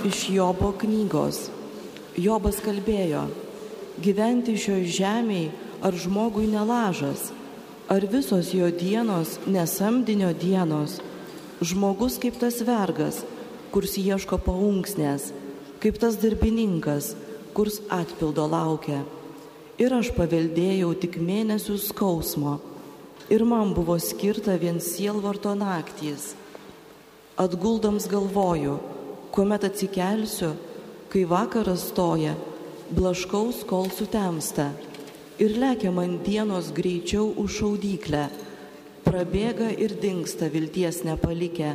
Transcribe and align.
Iš 0.00 0.30
Jobo 0.32 0.72
knygos. 0.72 1.50
Jobas 2.16 2.56
kalbėjo, 2.64 3.26
gyventi 4.00 4.56
šioje 4.58 4.88
žemėje 4.96 5.50
ar 5.84 5.94
žmogui 5.94 6.48
nelažas, 6.48 7.28
ar 7.92 8.02
visos 8.08 8.54
jo 8.56 8.70
dienos 8.72 9.36
nesamdinio 9.44 10.32
dienos. 10.32 10.96
Žmogus 11.60 12.16
kaip 12.18 12.40
tas 12.40 12.62
vergas, 12.64 13.20
kurs 13.70 13.98
ieško 14.00 14.40
paunksnės, 14.42 15.28
kaip 15.84 16.00
tas 16.00 16.16
darbininkas, 16.18 17.12
kurs 17.54 17.78
atpildo 17.92 18.48
laukia. 18.48 19.04
Ir 19.78 19.94
aš 19.94 20.10
paveldėjau 20.16 20.96
tik 21.04 21.20
mėnesių 21.20 21.76
skausmo, 21.78 22.56
ir 23.30 23.44
man 23.46 23.76
buvo 23.76 24.00
skirta 24.02 24.56
vien 24.58 24.80
sielvarto 24.82 25.54
naktys. 25.54 26.32
Atguldams 27.38 28.08
galvoju, 28.10 28.80
kuomet 29.32 29.64
atsikelsiu, 29.64 30.52
kai 31.08 31.24
vakaras 31.28 31.88
stoja, 31.88 32.34
blaškaus 32.92 33.64
kol 33.68 33.88
sutemsta. 33.88 34.70
Ir 35.40 35.56
lekia 35.56 35.90
man 35.90 36.18
dienos 36.22 36.68
greičiau 36.76 37.32
už 37.40 37.56
šaudyklę, 37.62 38.26
prabėga 39.06 39.72
ir 39.72 39.96
dinksta 40.02 40.50
vilties 40.52 41.00
nepalikę. 41.08 41.72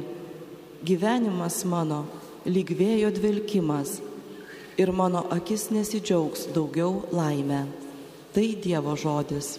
Gyvenimas 0.86 1.64
mano 1.66 2.06
lyg 2.46 2.70
vėjo 2.78 3.10
dvilkimas 3.18 3.98
ir 4.78 4.94
mano 4.94 5.26
akis 5.34 5.72
nesidžiaugs 5.74 6.48
daugiau 6.54 7.02
laimę. 7.12 7.66
Tai 8.34 8.48
Dievo 8.62 8.94
žodis. 8.94 9.58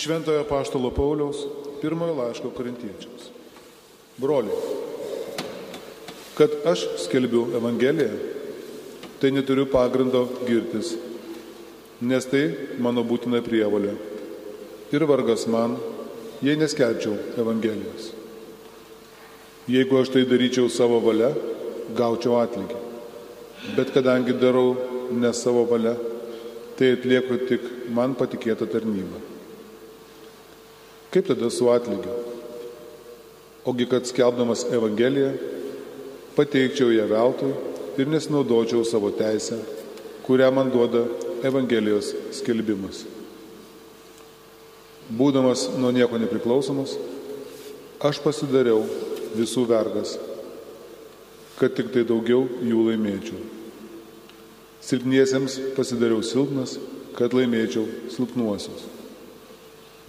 Iš 0.00 0.06
Šventojo 0.06 0.44
Paštalo 0.48 0.88
Pauliaus 0.96 1.42
pirmojo 1.82 2.14
laiško 2.16 2.50
korintiečiams. 2.56 3.26
Broliai, 4.16 4.56
kad 6.38 6.54
aš 6.64 6.86
skelbiu 7.02 7.42
Evangeliją, 7.58 8.14
tai 9.20 9.28
neturiu 9.36 9.66
pagrindo 9.68 10.22
girtis, 10.46 10.94
nes 12.00 12.24
tai 12.32 12.40
mano 12.80 13.04
būtina 13.04 13.42
prievalė. 13.44 13.92
Ir 14.88 15.04
vargas 15.04 15.44
man, 15.44 15.74
jei 16.40 16.56
neskelbčiau 16.56 17.18
Evangelijos. 17.44 18.06
Jeigu 19.68 19.98
aš 20.00 20.14
tai 20.14 20.22
daryčiau 20.30 20.70
savo 20.72 21.02
valia, 21.04 21.28
gaučiau 21.92 22.38
atlygį. 22.40 22.80
Bet 23.76 23.92
kadangi 23.92 24.32
darau 24.32 24.72
ne 25.12 25.34
savo 25.36 25.66
valia, 25.68 25.92
tai 26.80 26.94
atlieku 26.96 27.36
tik 27.52 27.68
man 27.92 28.16
patikėtą 28.16 28.64
tarnybą. 28.64 29.39
Kaip 31.10 31.26
tada 31.26 31.50
su 31.50 31.70
atlygiu? 31.70 32.14
Ogi 33.64 33.86
kad 33.86 34.06
skelbdamas 34.06 34.64
Evangeliją, 34.72 35.32
pateikčiau 36.36 36.92
ją 36.94 37.06
veltui 37.10 37.50
ir 37.98 38.08
nesinaudočiau 38.08 38.84
savo 38.86 39.10
teisę, 39.10 39.58
kurią 40.26 40.50
man 40.54 40.70
duoda 40.70 41.02
Evangelijos 41.44 42.12
skelbimas. 42.36 43.02
Būdamas 45.10 45.66
nuo 45.80 45.90
nieko 45.90 46.18
nepriklausomas, 46.22 46.94
aš 47.98 48.20
pasidariau 48.22 48.84
visų 49.34 49.66
vergas, 49.66 50.14
kad 51.58 51.74
tik 51.74 51.90
tai 51.92 52.06
daugiau 52.06 52.46
jų 52.62 52.86
laimėčiau. 52.86 53.42
Silpniesiems 54.80 55.58
pasidariau 55.74 56.22
silpnas, 56.24 56.78
kad 57.18 57.34
laimėčiau 57.36 57.84
silpnuosius. 58.14 58.99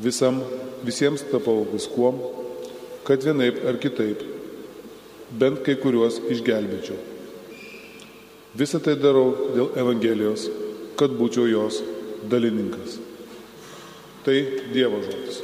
Visam, 0.01 0.41
visiems 0.85 1.21
tapau 1.29 1.65
viskuom, 1.69 2.17
kad 3.05 3.21
vienaip 3.25 3.61
ar 3.69 3.77
kitaip 3.81 4.23
bent 5.39 5.61
kai 5.65 5.75
kuriuos 5.79 6.19
išgelbėčiau. 6.33 6.97
Visą 8.57 8.81
tai 8.83 8.97
darau 8.99 9.29
dėl 9.55 9.69
Evangelijos, 9.79 10.49
kad 10.99 11.13
būčiau 11.15 11.47
jos 11.47 11.79
dalininkas. 12.33 12.99
Tai 14.25 14.37
Dievo 14.73 14.99
žodis. 15.05 15.41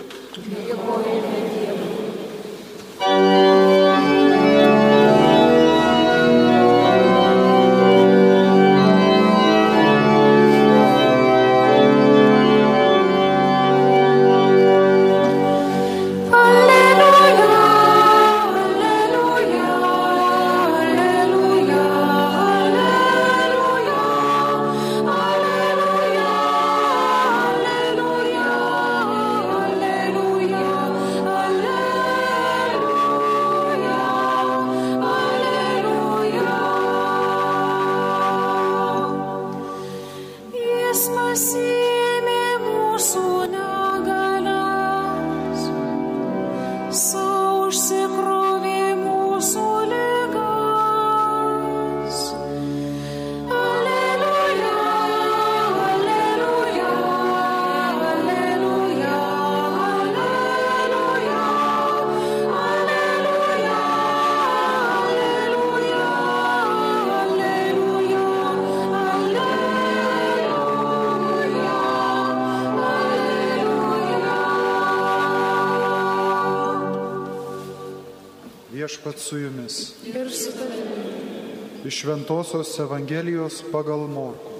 Viešpat 78.88 79.20
su 79.20 79.38
jumis. 79.38 79.94
Ir 80.06 80.32
su 80.32 80.52
tavimi. 80.52 81.86
Iš 81.86 82.04
Ventosios 82.04 82.70
Evangelijos 82.80 83.58
pagal 83.72 84.06
Morku. 84.08 84.54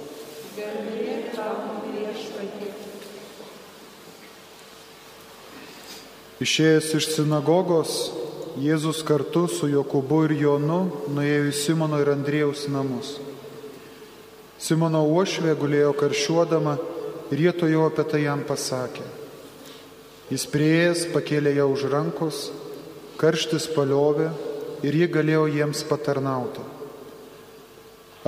Išėjęs 6.44 6.90
iš 7.00 7.08
sinagogos, 7.14 7.94
Jėzus 8.60 9.00
kartu 9.08 9.46
su 9.48 9.70
Jokūbu 9.72 10.20
ir 10.28 10.36
Jonu 10.42 10.82
nuėjo 11.08 11.48
į 11.48 11.56
Simono 11.62 12.04
ir 12.04 12.12
Andrėjaus 12.12 12.68
namus. 12.68 13.16
Simono 14.60 15.06
uošvė 15.08 15.56
gulėjo 15.56 15.96
karšiuodama 16.04 16.76
ir 17.32 17.46
jie 17.46 17.56
to 17.56 17.72
jau 17.72 17.88
apie 17.88 18.04
tai 18.12 18.26
jam 18.28 18.44
pasakė. 18.44 19.08
Jis 20.28 20.44
prieėjęs 20.52 21.08
pakėlė 21.16 21.56
ją 21.62 21.72
už 21.72 21.88
rankos, 21.88 22.48
karštis 23.18 23.66
paliovė 23.74 24.30
ir 24.86 24.94
ji 24.94 25.08
galėjo 25.10 25.46
jiems 25.50 25.82
patarnauti. 25.88 26.62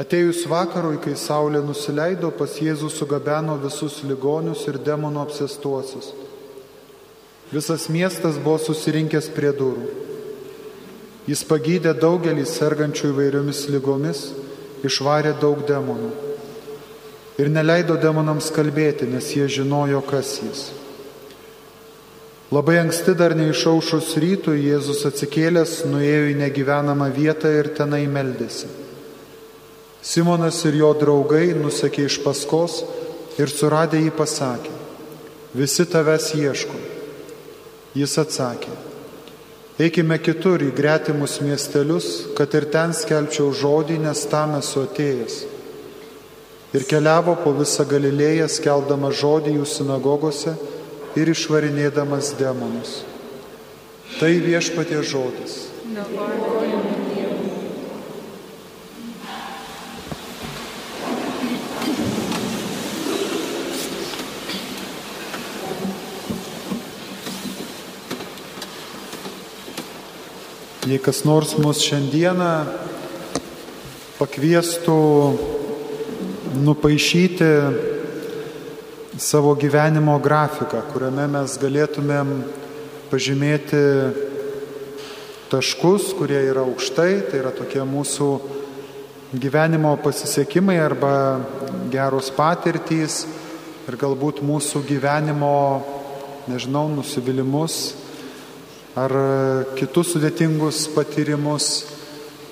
Atėjus 0.00 0.44
vakarui, 0.48 0.98
kai 1.02 1.16
saulė 1.19 1.60
nusileido, 1.66 2.31
pas 2.34 2.52
Jėzų 2.62 2.88
sugabeno 2.94 3.56
visus 3.60 4.00
ligonius 4.06 4.62
ir 4.70 4.78
demonų 4.81 5.25
apsestuosius. 5.26 6.12
Visas 7.50 7.88
miestas 7.90 8.38
buvo 8.38 8.60
susirinkęs 8.62 9.28
prie 9.34 9.50
durų. 9.54 9.88
Jis 11.28 11.42
pagydė 11.46 11.92
daugelį 11.98 12.46
sergančių 12.46 13.10
įvairiomis 13.10 13.64
lygomis, 13.75 14.22
išvarė 14.87 15.34
daug 15.42 15.66
demonų. 15.69 16.10
Ir 17.42 17.50
neleido 17.50 17.98
demonams 18.00 18.50
kalbėti, 18.54 19.08
nes 19.10 19.34
jie 19.34 19.46
žinojo, 19.50 20.00
kas 20.06 20.38
jis. 20.42 20.64
Labai 22.50 22.81
anksti 22.81 23.12
dar 23.14 23.31
neišaušus 23.38 24.08
rytų 24.19 24.56
Jėzus 24.58 25.05
atsikėlęs 25.06 25.85
nuėjo 25.87 26.32
į 26.32 26.38
negyvenamą 26.41 27.06
vietą 27.14 27.52
ir 27.55 27.69
tenai 27.76 28.08
meldėsi. 28.11 28.67
Simonas 30.02 30.58
ir 30.67 30.81
jo 30.81 30.88
draugai 30.99 31.52
nusekė 31.55 32.08
iš 32.08 32.17
paskos 32.25 32.81
ir 33.38 33.52
suradę 33.55 34.00
jį 34.02 34.11
pasakė, 34.19 34.73
visi 35.55 35.87
tavęs 35.93 36.26
ieško. 36.41 36.81
Jis 37.94 38.17
atsakė, 38.19 38.75
eikime 39.87 40.19
kitur 40.19 40.67
į 40.67 40.73
gretimus 40.75 41.38
miestelius, 41.47 42.11
kad 42.35 42.50
ir 42.58 42.67
ten 42.75 42.91
skelbčiau 42.91 43.55
žodį, 43.55 44.00
nes 44.08 44.25
tam 44.26 44.58
esu 44.58 44.82
atėjęs. 44.88 45.38
Ir 46.75 46.91
keliavo 46.91 47.38
po 47.44 47.55
visą 47.55 47.87
Galilėją, 47.87 48.50
skelbdama 48.50 49.14
žodį 49.14 49.55
jų 49.61 49.70
sinagogose 49.70 50.58
ir 51.19 51.31
išvarinėdamas 51.33 52.35
demonus. 52.39 53.01
Tai 54.21 54.31
viešpatie 54.45 55.01
žodis. 55.07 55.71
Jei 70.91 70.99
kas 70.99 71.23
nors 71.23 71.53
mus 71.61 71.79
šiandieną 71.85 72.51
pakviestų 74.19 75.01
nupaišyti 76.65 77.51
savo 79.20 79.55
gyvenimo 79.55 80.14
grafiką, 80.19 80.81
kuriame 80.94 81.26
mes 81.28 81.58
galėtumėm 81.61 82.31
pažymėti 83.11 83.81
taškus, 85.52 86.14
kurie 86.17 86.38
yra 86.49 86.62
aukštai, 86.64 87.26
tai 87.28 87.43
yra 87.43 87.52
tokie 87.52 87.84
mūsų 87.84 88.28
gyvenimo 89.37 89.93
pasisekimai 90.00 90.78
arba 90.81 91.12
geros 91.93 92.32
patirtys 92.32 93.26
ir 93.90 94.00
galbūt 94.00 94.40
mūsų 94.40 94.87
gyvenimo, 94.88 95.52
nežinau, 96.49 96.88
nusivylimus 96.88 97.78
ar 98.96 99.12
kitus 99.76 100.14
sudėtingus 100.14 100.87
patyrimus, 100.96 101.70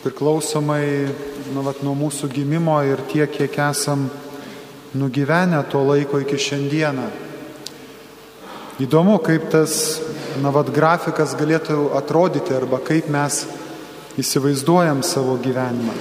priklausomai 0.04 0.84
nu, 1.48 1.64
vat, 1.64 1.80
nuo 1.80 1.96
mūsų 1.96 2.28
gimimo 2.28 2.76
ir 2.84 3.00
tiek, 3.08 3.32
kiek 3.40 3.56
esam 3.72 4.10
nugyvenę 4.94 5.64
to 5.70 5.82
laiko 5.84 6.20
iki 6.20 6.38
šiandieną. 6.38 7.08
Įdomu, 8.78 9.18
kaip 9.18 9.48
tas 9.50 10.00
na, 10.42 10.52
vat, 10.54 10.70
grafikas 10.70 11.34
galėtų 11.38 11.90
atrodyti 11.98 12.54
arba 12.54 12.78
kaip 12.78 13.08
mes 13.10 13.42
įsivaizduojam 14.18 15.02
savo 15.02 15.36
gyvenimą. 15.42 15.96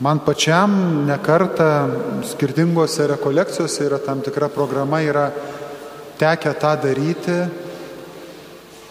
Man 0.00 0.22
pačiam 0.24 1.04
nekarta 1.06 1.88
skirtingose 2.26 3.06
rekolekcijose 3.06 3.84
yra 3.86 3.98
tam 4.02 4.24
tikra 4.24 4.48
programa, 4.48 5.02
yra 5.04 5.28
tekę 6.18 6.54
tą 6.56 6.76
daryti 6.82 7.40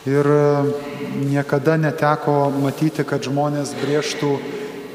Ir 0.07 0.25
niekada 1.27 1.75
neteko 1.75 2.47
matyti, 2.55 3.03
kad 3.03 3.19
žmonės 3.19 3.73
brėžtų 3.81 4.29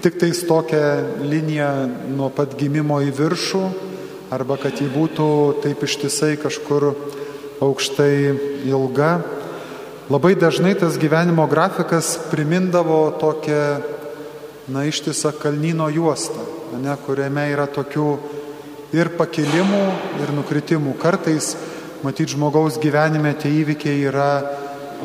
tik 0.04 0.18
tais 0.20 0.44
tokią 0.44 1.24
liniją 1.24 1.68
nuo 2.12 2.28
pat 2.28 2.52
gimimo 2.60 2.98
į 3.00 3.08
viršų, 3.16 3.60
arba 4.36 4.58
kad 4.60 4.76
ji 4.76 4.90
būtų 4.92 5.28
taip 5.64 5.80
ištisai 5.86 6.34
kažkur 6.42 6.90
aukštai 7.64 8.68
ilga. 8.68 9.14
Labai 10.12 10.34
dažnai 10.36 10.74
tas 10.76 11.00
gyvenimo 11.00 11.46
grafikas 11.48 12.18
primindavo 12.28 13.14
tokią, 13.16 13.62
na, 14.68 14.84
ištisą 14.84 15.32
kalnyno 15.40 15.88
juostą, 15.88 16.44
ne, 16.84 16.92
kuriame 17.06 17.48
yra 17.54 17.64
tokių 17.64 18.08
ir 18.92 19.14
pakilimų, 19.16 19.84
ir 20.20 20.36
nukritimų. 20.36 20.98
Kartais, 21.00 21.54
matyt, 22.04 22.36
žmogaus 22.36 22.76
gyvenime 22.76 23.32
tie 23.40 23.56
įvykiai 23.62 24.04
yra 24.12 24.30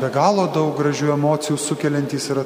be 0.02 0.12
galo 0.12 0.50
daug 0.52 0.76
gražių 0.76 1.14
emocijų 1.16 1.56
sukeliantys 1.56 2.34
ir 2.36 2.44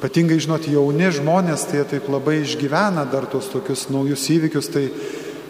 ypatingai, 0.00 0.38
žinot, 0.40 0.64
jauni 0.64 1.10
žmonės, 1.12 1.66
tai 1.68 1.82
jie 1.82 1.88
taip 1.90 2.06
labai 2.08 2.38
išgyvena 2.40 3.04
dar 3.12 3.26
tos 3.28 3.50
tokius 3.52 3.90
naujus 3.92 4.24
įvykius, 4.32 4.70
tai 4.72 4.86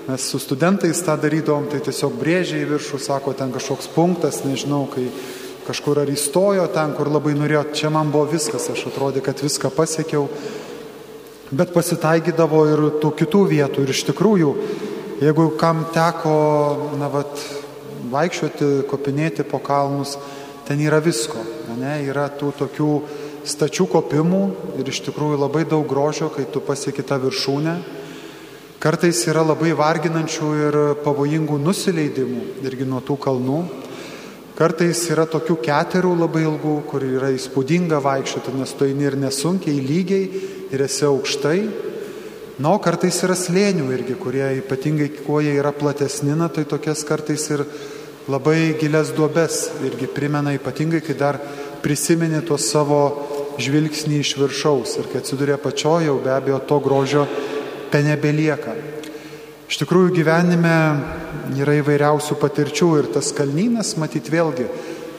mes 0.09 0.25
su 0.27 0.41
studentais 0.43 0.99
tą 1.07 1.15
darydavom, 1.23 1.69
tai 1.71 1.79
tiesiog 1.87 2.17
brėžė 2.19 2.65
į 2.65 2.71
viršų, 2.73 2.99
sako, 2.99 3.37
ten 3.39 3.55
kažkoks 3.55 3.87
punktas, 3.95 4.41
nežinau, 4.43 4.89
kai 4.91 5.07
kažkur 5.69 6.03
ar 6.03 6.11
įstojo 6.11 6.67
ten, 6.75 6.97
kur 6.99 7.13
labai 7.15 7.37
norėjo, 7.39 7.69
čia 7.79 7.93
man 7.95 8.11
buvo 8.11 8.27
viskas, 8.33 8.67
aš 8.75 8.89
atrodė, 8.91 9.23
kad 9.23 9.39
viską 9.39 9.71
pasiekiau, 9.71 10.27
bet 11.55 11.71
pasitaikydavo 11.71 12.67
ir 12.73 12.85
tų 12.99 13.15
kitų 13.23 13.47
vietų 13.55 13.87
ir 13.87 13.95
iš 13.95 14.03
tikrųjų, 14.11 14.51
jeigu 15.23 15.47
kam 15.63 15.87
teko, 15.95 16.35
na, 16.99 17.07
vat, 17.13 17.47
vaikščioti, 18.11 18.73
kopinėti 18.91 19.47
po 19.47 19.63
kalnus, 19.63 20.19
ten 20.67 20.83
yra 20.83 20.99
visko. 20.99 21.39
Ne? 21.79 22.01
Yra 22.11 22.27
tų 22.35 22.51
tokių 22.59 22.93
stačių 23.47 23.87
kopimų 23.95 24.43
ir 24.81 24.89
iš 24.91 25.03
tikrųjų 25.09 25.41
labai 25.41 25.65
daug 25.69 25.87
grožio, 25.89 26.29
kai 26.35 26.47
tu 26.51 26.63
pasieki 26.65 27.05
tą 27.07 27.21
viršūnę. 27.23 27.77
Kartais 28.81 29.21
yra 29.29 29.43
labai 29.45 29.75
varginančių 29.77 30.51
ir 30.57 30.79
pavojingų 31.05 31.59
nusileidimų 31.61 32.65
irgi 32.65 32.89
nuo 32.89 33.03
tų 33.05 33.19
kalnų. 33.21 33.61
Kartais 34.57 35.03
yra 35.13 35.27
tokių 35.29 35.57
keterių 35.65 36.15
labai 36.21 36.43
ilgų, 36.45 36.75
kur 36.89 37.05
yra 37.05 37.31
įspūdinga 37.33 38.01
vaikščioti, 38.05 38.53
nes 38.57 38.75
tu 38.77 38.89
eini 38.89 39.07
ir 39.09 39.17
nesunkiai, 39.21 39.79
lygiai 39.81 40.43
ir 40.73 40.85
esi 40.85 41.07
aukštai. 41.09 41.61
Na, 42.61 42.75
o 42.75 42.81
kartais 42.81 43.23
yra 43.25 43.33
slėnių 43.37 43.87
irgi, 43.97 44.19
kurie 44.21 44.45
ypatingai, 44.59 45.09
kuo 45.25 45.41
jie 45.41 45.55
yra 45.57 45.73
platesni, 45.73 46.35
na, 46.37 46.51
tai 46.53 46.67
tokias 46.69 47.07
kartais 47.09 47.47
ir 47.55 47.65
labai 48.29 48.75
gilias 48.77 49.15
duobes 49.17 49.71
irgi 49.89 50.09
primena 50.13 50.53
ypatingai, 50.53 51.01
kai 51.01 51.17
dar 51.17 51.41
prisimeni 51.81 52.43
tuos 52.45 52.69
savo 52.69 53.30
žvilgsnį 53.63 54.21
iš 54.23 54.37
viršaus 54.41 54.97
ir 55.01 55.11
kai 55.11 55.21
atsiduria 55.21 55.59
pačioje, 55.61 56.09
jau 56.09 56.19
be 56.23 56.33
abejo 56.35 56.61
to 56.67 56.79
grožio 56.83 57.27
penebelieka. 57.93 58.75
Iš 59.71 59.79
tikrųjų 59.85 60.15
gyvenime 60.17 60.75
yra 61.61 61.77
įvairiausių 61.79 62.37
patirčių 62.41 62.89
ir 62.99 63.09
tas 63.15 63.31
kalnynas, 63.37 63.95
matyt 64.03 64.27
vėlgi, 64.33 64.67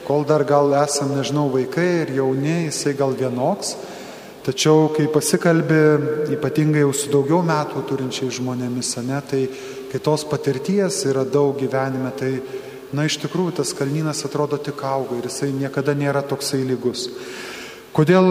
kol 0.04 0.26
dar 0.28 0.44
gal 0.44 0.74
esam, 0.82 1.14
nežinau, 1.16 1.46
vaikai 1.52 2.02
ir 2.02 2.14
jauni, 2.18 2.66
jisai 2.66 2.92
gal 2.98 3.14
vienoks, 3.16 3.76
tačiau 4.44 4.90
kai 4.92 5.06
pasikalbi, 5.12 5.78
ypatingai 6.36 6.82
jau 6.82 6.92
su 6.92 7.08
daugiau 7.12 7.40
metų 7.46 7.84
turinčiai 7.88 8.32
žmonėmis, 8.34 8.96
ne, 9.06 9.22
tai 9.30 9.46
kai 9.92 10.02
tos 10.02 10.26
patirties 10.28 11.00
yra 11.08 11.24
daug 11.24 11.56
gyvenime, 11.60 12.12
tai 12.18 12.34
na 12.92 13.06
iš 13.08 13.22
tikrųjų 13.22 13.56
tas 13.62 13.72
kalnynas 13.76 14.24
atrodo 14.28 14.58
tik 14.60 14.82
auga 14.84 15.16
ir 15.16 15.28
jisai 15.30 15.52
niekada 15.56 15.96
nėra 15.96 16.20
toksai 16.28 16.60
lygus. 16.68 17.08
Kodėl 17.92 18.30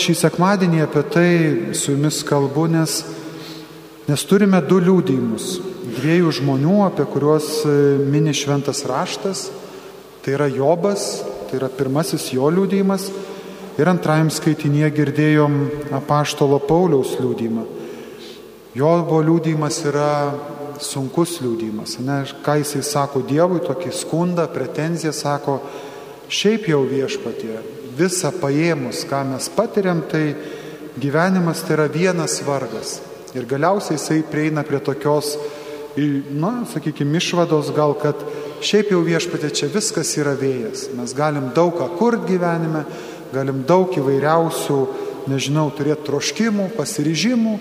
šį 0.00 0.14
sekmadienį 0.16 0.78
apie 0.80 1.00
tai 1.12 1.30
su 1.76 1.92
jumis 1.92 2.22
kalbu, 2.24 2.62
nes, 2.72 3.02
nes 4.08 4.22
turime 4.24 4.62
du 4.64 4.78
liūdėjimus. 4.80 5.48
Dviejų 5.98 6.32
žmonių, 6.38 6.78
apie 6.86 7.04
kuriuos 7.12 7.50
e, 7.68 7.74
mini 8.00 8.32
šventas 8.32 8.80
raštas. 8.88 9.50
Tai 10.24 10.32
yra 10.38 10.48
Jobas, 10.48 11.20
tai 11.50 11.60
yra 11.60 11.68
pirmasis 11.68 12.30
jo 12.32 12.48
liūdėjimas. 12.48 13.10
Ir 13.76 13.92
antrajam 13.92 14.32
skaitinėje 14.32 14.90
girdėjom 14.96 15.60
apaštalo 16.00 16.62
Pauliaus 16.64 17.18
liūdimą. 17.20 17.68
Jobo 18.74 19.20
liūdimas 19.20 19.84
yra 19.84 20.10
sunkus 20.80 21.42
liūdimas. 21.44 21.98
Ne, 22.00 22.22
ką 22.40 22.56
jisai 22.62 22.80
sako 22.80 23.20
Dievui, 23.28 23.60
tokį 23.68 23.92
skundą, 23.92 24.48
pretenziją 24.48 25.12
sako, 25.12 25.60
šiaip 26.32 26.70
jau 26.72 26.80
viešpatie, 26.88 27.60
visą 27.98 28.32
paėmus, 28.40 29.04
ką 29.08 29.22
mes 29.32 29.48
patiriam, 29.54 30.02
tai 30.10 30.34
gyvenimas 31.00 31.62
tai 31.64 31.78
yra 31.78 31.88
vienas 31.90 32.40
vargas. 32.46 33.00
Ir 33.34 33.46
galiausiai 33.50 33.98
jisai 33.98 34.22
prieina 34.30 34.62
prie 34.66 34.78
tokios, 34.78 35.34
na, 36.30 36.64
sakykime, 36.70 37.18
išvados 37.18 37.70
gal, 37.74 37.94
kad 37.98 38.18
šiaip 38.64 38.92
jau 38.94 39.02
viešpatė 39.06 39.50
čia 39.54 39.70
viskas 39.70 40.12
yra 40.18 40.34
vėjas. 40.38 40.88
Mes 40.94 41.14
galim 41.14 41.50
daug 41.54 41.74
ką 41.78 41.88
kurt 41.98 42.26
gyvenime, 42.28 42.84
galim 43.34 43.64
daug 43.66 43.94
įvairiausių, 43.94 44.78
nežinau, 45.30 45.68
turėti 45.74 46.06
troškimų, 46.08 46.70
pasiryžimų. 46.78 47.58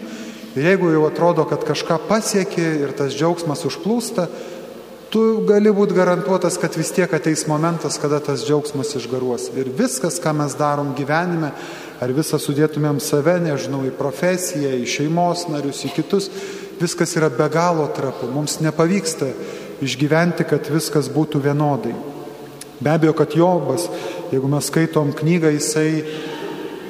Ir 0.53 0.67
jeigu 0.69 0.91
jau 0.93 1.07
atrodo, 1.07 1.47
kad 1.49 1.65
kažką 1.65 1.97
pasiekė 2.09 2.65
ir 2.83 2.93
tas 2.97 3.15
džiaugsmas 3.17 3.65
užplūsta, 3.65 4.27
tu 5.13 5.43
gali 5.45 5.69
būti 5.69 5.93
garantuotas, 5.93 6.57
kad 6.57 6.73
vis 6.73 6.89
tiek 6.95 7.11
ateis 7.13 7.45
momentas, 7.45 7.99
kada 8.01 8.17
tas 8.23 8.41
džiaugsmas 8.47 8.95
išgaruos. 8.97 9.51
Ir 9.53 9.69
viskas, 9.77 10.17
ką 10.21 10.33
mes 10.39 10.55
darom 10.57 10.95
gyvenime, 10.97 11.51
ar 12.01 12.13
visą 12.17 12.39
sudėtumėm 12.41 12.97
save, 13.03 13.37
nežinau, 13.43 13.83
į 13.85 13.93
profesiją, 13.99 14.73
į 14.81 14.89
šeimos 14.89 15.45
narius, 15.53 15.83
į 15.85 15.93
kitus, 15.99 16.31
viskas 16.81 17.13
yra 17.19 17.29
be 17.29 17.45
galo 17.53 17.85
trapu. 17.93 18.31
Mums 18.33 18.57
nepavyksta 18.65 19.29
išgyventi, 19.85 20.47
kad 20.49 20.71
viskas 20.73 21.11
būtų 21.13 21.43
vienodai. 21.45 21.93
Be 22.83 22.91
abejo, 22.91 23.13
kad 23.15 23.37
Jobas, 23.37 23.85
jeigu 24.33 24.49
mes 24.49 24.67
skaitom 24.67 25.13
knygą, 25.15 25.53
jisai 25.53 26.01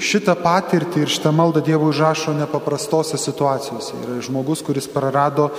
šitą 0.03 0.35
patirtį 0.39 1.03
ir 1.03 1.11
šitą 1.11 1.31
maldą 1.35 1.61
Dievui 1.63 1.91
užrašo 1.91 2.33
nepaprastose 2.37 3.19
situacijose. 3.19 3.99
Yra 3.99 4.23
žmogus, 4.23 4.63
kuris 4.65 4.87
prarado 4.89 5.51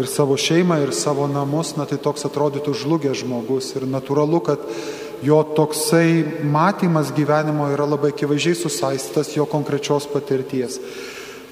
ir 0.00 0.08
savo 0.10 0.36
šeimą, 0.40 0.80
ir 0.82 0.92
savo 0.96 1.26
namus, 1.30 1.74
na 1.78 1.86
tai 1.88 1.98
toks 2.02 2.26
atrodytų 2.28 2.74
žlugęs 2.74 3.22
žmogus. 3.22 3.72
Ir 3.78 3.86
natūralu, 3.90 4.40
kad 4.44 4.62
jo 5.24 5.40
toksai 5.56 6.24
matymas 6.42 7.12
gyvenimo 7.14 7.68
yra 7.72 7.86
labai 7.88 8.12
akivaizdžiai 8.14 8.58
susaistytas 8.58 9.34
jo 9.36 9.46
konkrečios 9.48 10.08
patirties. 10.10 10.80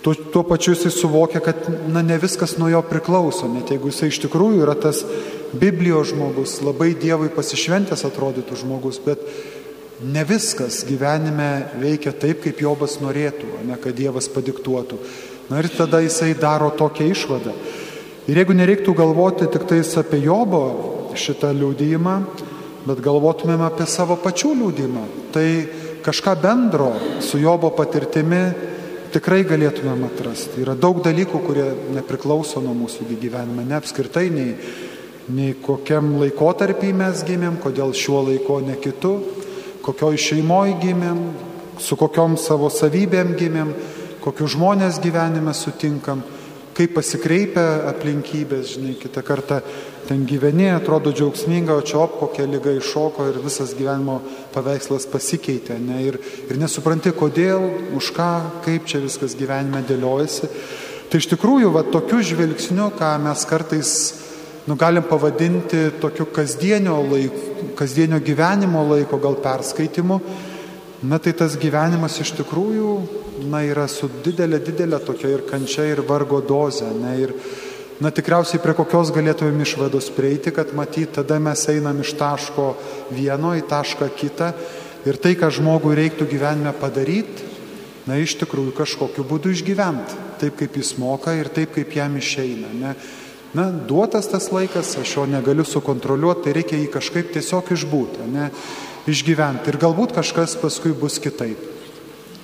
Tuo, 0.02 0.14
tuo 0.14 0.42
pačiu 0.42 0.74
jisai 0.74 0.90
suvokia, 0.90 1.38
kad 1.40 1.68
na, 1.86 2.02
ne 2.02 2.18
viskas 2.18 2.56
nuo 2.58 2.66
jo 2.72 2.80
priklauso, 2.82 3.46
net 3.46 3.70
jeigu 3.70 3.92
jisai 3.92 4.10
iš 4.10 4.18
tikrųjų 4.24 4.64
yra 4.64 4.74
tas 4.74 5.04
Biblijos 5.54 6.10
žmogus, 6.10 6.56
labai 6.64 6.90
Dievui 6.98 7.30
pasišventęs 7.30 8.02
atrodytų 8.08 8.58
žmogus, 8.64 8.98
bet 9.04 9.22
ne 10.02 10.24
viskas 10.26 10.80
gyvenime 10.88 11.68
veikia 11.78 12.10
taip, 12.18 12.42
kaip 12.42 12.58
Jobas 12.64 12.98
norėtų, 12.98 13.62
ne 13.68 13.78
kad 13.78 13.94
Dievas 13.94 14.26
padiktuotų. 14.32 14.98
Na 15.52 15.62
ir 15.62 15.70
tada 15.70 16.02
jisai 16.02 16.32
daro 16.34 16.72
tokią 16.74 17.06
išvadą. 17.12 17.54
Ir 18.30 18.38
jeigu 18.38 18.54
nereiktų 18.54 18.92
galvoti 18.94 19.48
tik 19.50 19.64
tais 19.66 19.88
apie 19.98 20.20
Jobo 20.22 20.60
šitą 21.18 21.48
liūdėjimą, 21.58 22.12
bet 22.86 23.00
galvotumėm 23.02 23.64
apie 23.66 23.82
savo 23.90 24.14
pačių 24.22 24.52
liūdimą, 24.60 25.06
tai 25.34 25.46
kažką 26.06 26.36
bendro 26.38 26.92
su 27.18 27.40
Jobo 27.42 27.72
patirtimi 27.74 28.44
tikrai 29.10 29.42
galėtumėm 29.42 30.04
atrasti. 30.06 30.60
Yra 30.62 30.76
daug 30.78 31.00
dalykų, 31.02 31.40
kurie 31.42 31.66
nepriklauso 31.96 32.62
nuo 32.62 32.76
mūsų 32.84 33.08
gyvenime, 33.10 33.64
ne 33.66 33.74
apskritai, 33.80 34.28
nei, 34.30 34.54
nei 35.34 35.56
kokiam 35.58 36.14
laikotarpį 36.20 36.92
mes 37.00 37.24
gimėm, 37.26 37.58
kodėl 37.64 37.90
šiuo 37.90 38.22
laiko 38.28 38.60
ne 38.62 38.76
kitu, 38.78 39.16
kokioj 39.82 40.20
šeimoje 40.28 40.78
gimėm, 40.78 41.24
su 41.82 41.98
kokiom 41.98 42.38
savo 42.38 42.70
savybėm 42.70 43.34
gimėm, 43.34 43.74
kokius 44.22 44.54
žmonės 44.54 45.02
gyvenime 45.02 45.50
sutinkam 45.58 46.22
kaip 46.76 46.94
pasikreipia 46.96 47.64
aplinkybės, 47.90 48.76
žinai, 48.76 48.94
kitą 49.00 49.22
kartą 49.26 49.60
ten 50.08 50.24
gyveni, 50.28 50.68
atrodo 50.72 51.12
džiaugsminga, 51.14 51.76
o 51.76 51.84
čia 51.86 52.00
op 52.02 52.16
kokia 52.20 52.46
lyga 52.48 52.72
iššoko 52.78 53.28
ir 53.30 53.38
visas 53.44 53.74
gyvenimo 53.78 54.18
paveikslas 54.54 55.06
pasikeitė, 55.12 55.78
ne, 55.82 56.00
ir, 56.08 56.18
ir 56.48 56.60
nesupranti, 56.60 57.12
kodėl, 57.16 57.68
už 57.98 58.10
ką, 58.16 58.30
kaip 58.66 58.88
čia 58.90 59.02
viskas 59.04 59.36
gyvenime 59.38 59.84
dėliojasi. 59.88 60.50
Tai 61.12 61.20
iš 61.20 61.28
tikrųjų, 61.34 61.70
va, 61.74 61.84
tokiu 61.84 62.22
žvilgsniu, 62.24 62.88
ką 62.98 63.12
mes 63.22 63.44
kartais, 63.48 63.90
nu, 64.66 64.76
galim 64.80 65.04
pavadinti 65.06 65.90
tokiu 66.02 66.26
kasdienio, 66.32 66.96
laiko, 67.12 67.72
kasdienio 67.78 68.20
gyvenimo 68.24 68.86
laiko 68.94 69.20
gal 69.20 69.36
perskaitimu, 69.44 70.22
na 71.02 71.18
tai 71.18 71.34
tas 71.36 71.58
gyvenimas 71.60 72.16
iš 72.22 72.32
tikrųjų 72.40 73.21
na, 73.48 73.62
yra 73.66 73.86
su 73.90 74.08
didelė, 74.24 74.60
didelė 74.62 74.98
tokia 75.04 75.30
ir 75.32 75.44
kančia, 75.48 75.86
ir 75.90 76.02
vargo 76.06 76.40
doze. 76.44 76.88
Ne, 76.96 77.14
ir, 77.22 77.32
na, 78.02 78.12
tikriausiai 78.14 78.60
prie 78.62 78.74
kokios 78.78 79.12
galėtumėm 79.14 79.62
išvados 79.64 80.10
prieiti, 80.16 80.52
kad 80.54 80.74
matyt, 80.76 81.14
tada 81.18 81.38
mes 81.42 81.64
einam 81.72 82.02
iš 82.02 82.14
taško 82.20 82.72
vieno 83.14 83.54
į 83.58 83.64
tašką 83.70 84.10
kitą 84.18 84.52
ir 85.08 85.18
tai, 85.22 85.34
ką 85.38 85.50
žmogui 85.54 85.96
reiktų 85.98 86.28
gyvenime 86.30 86.74
padaryti, 86.78 87.50
na, 88.06 88.18
iš 88.18 88.36
tikrųjų 88.42 88.76
kažkokiu 88.78 89.26
būdu 89.26 89.54
išgyventi, 89.54 90.20
taip 90.42 90.56
kaip 90.60 90.78
jis 90.78 90.94
moka 90.98 91.34
ir 91.38 91.50
taip 91.54 91.74
kaip 91.76 91.92
jam 91.96 92.16
išeina. 92.18 92.72
Ne. 92.78 92.94
Na, 93.52 93.68
duotas 93.68 94.30
tas 94.32 94.48
laikas, 94.54 94.94
aš 94.96 95.18
jo 95.18 95.26
negaliu 95.28 95.66
sukontroliuoti, 95.68 96.46
tai 96.46 96.56
reikia 96.56 96.78
jį 96.80 96.88
kažkaip 96.94 97.34
tiesiog 97.34 97.74
išbūti, 97.76 98.30
ne, 98.32 98.48
išgyventi. 99.12 99.68
Ir 99.68 99.78
galbūt 99.82 100.16
kažkas 100.16 100.56
paskui 100.62 100.94
bus 100.96 101.20
kitaip 101.20 101.71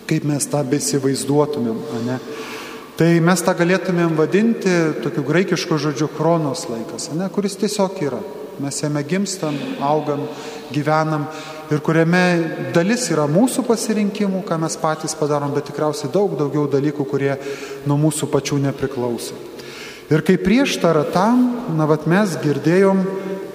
kaip 0.08 0.24
mes 0.28 0.46
tą 0.48 0.62
besivaizduotumėm, 0.68 1.82
ne? 2.06 2.18
Tai 2.98 3.12
mes 3.22 3.42
tą 3.46 3.52
galėtumėm 3.54 4.16
vadinti 4.18 4.72
tokiu 5.04 5.22
graikišku 5.22 5.76
žodžiu 5.78 6.08
chronos 6.16 6.64
laikas, 6.66 7.12
ne, 7.14 7.28
kuris 7.30 7.54
tiesiog 7.60 8.00
yra. 8.02 8.18
Mes 8.58 8.80
jame 8.82 9.04
gimstam, 9.06 9.54
augam, 9.86 10.24
gyvenam 10.74 11.28
ir 11.70 11.78
kuriame 11.84 12.22
dalis 12.74 13.04
yra 13.12 13.28
mūsų 13.30 13.62
pasirinkimų, 13.68 14.42
ką 14.48 14.58
mes 14.64 14.74
patys 14.82 15.14
padarom, 15.14 15.52
bet 15.54 15.68
tikriausiai 15.70 16.10
daug 16.10 16.34
daugiau 16.40 16.66
dalykų, 16.72 17.06
kurie 17.06 17.36
nuo 17.86 18.00
mūsų 18.02 18.26
pačių 18.32 18.58
nepriklauso. 18.66 19.38
Ir 20.10 20.24
kaip 20.26 20.42
prieštara 20.42 21.04
tam, 21.14 21.44
na, 21.78 21.86
vat 21.86 22.08
mes 22.10 22.34
girdėjom 22.42 23.04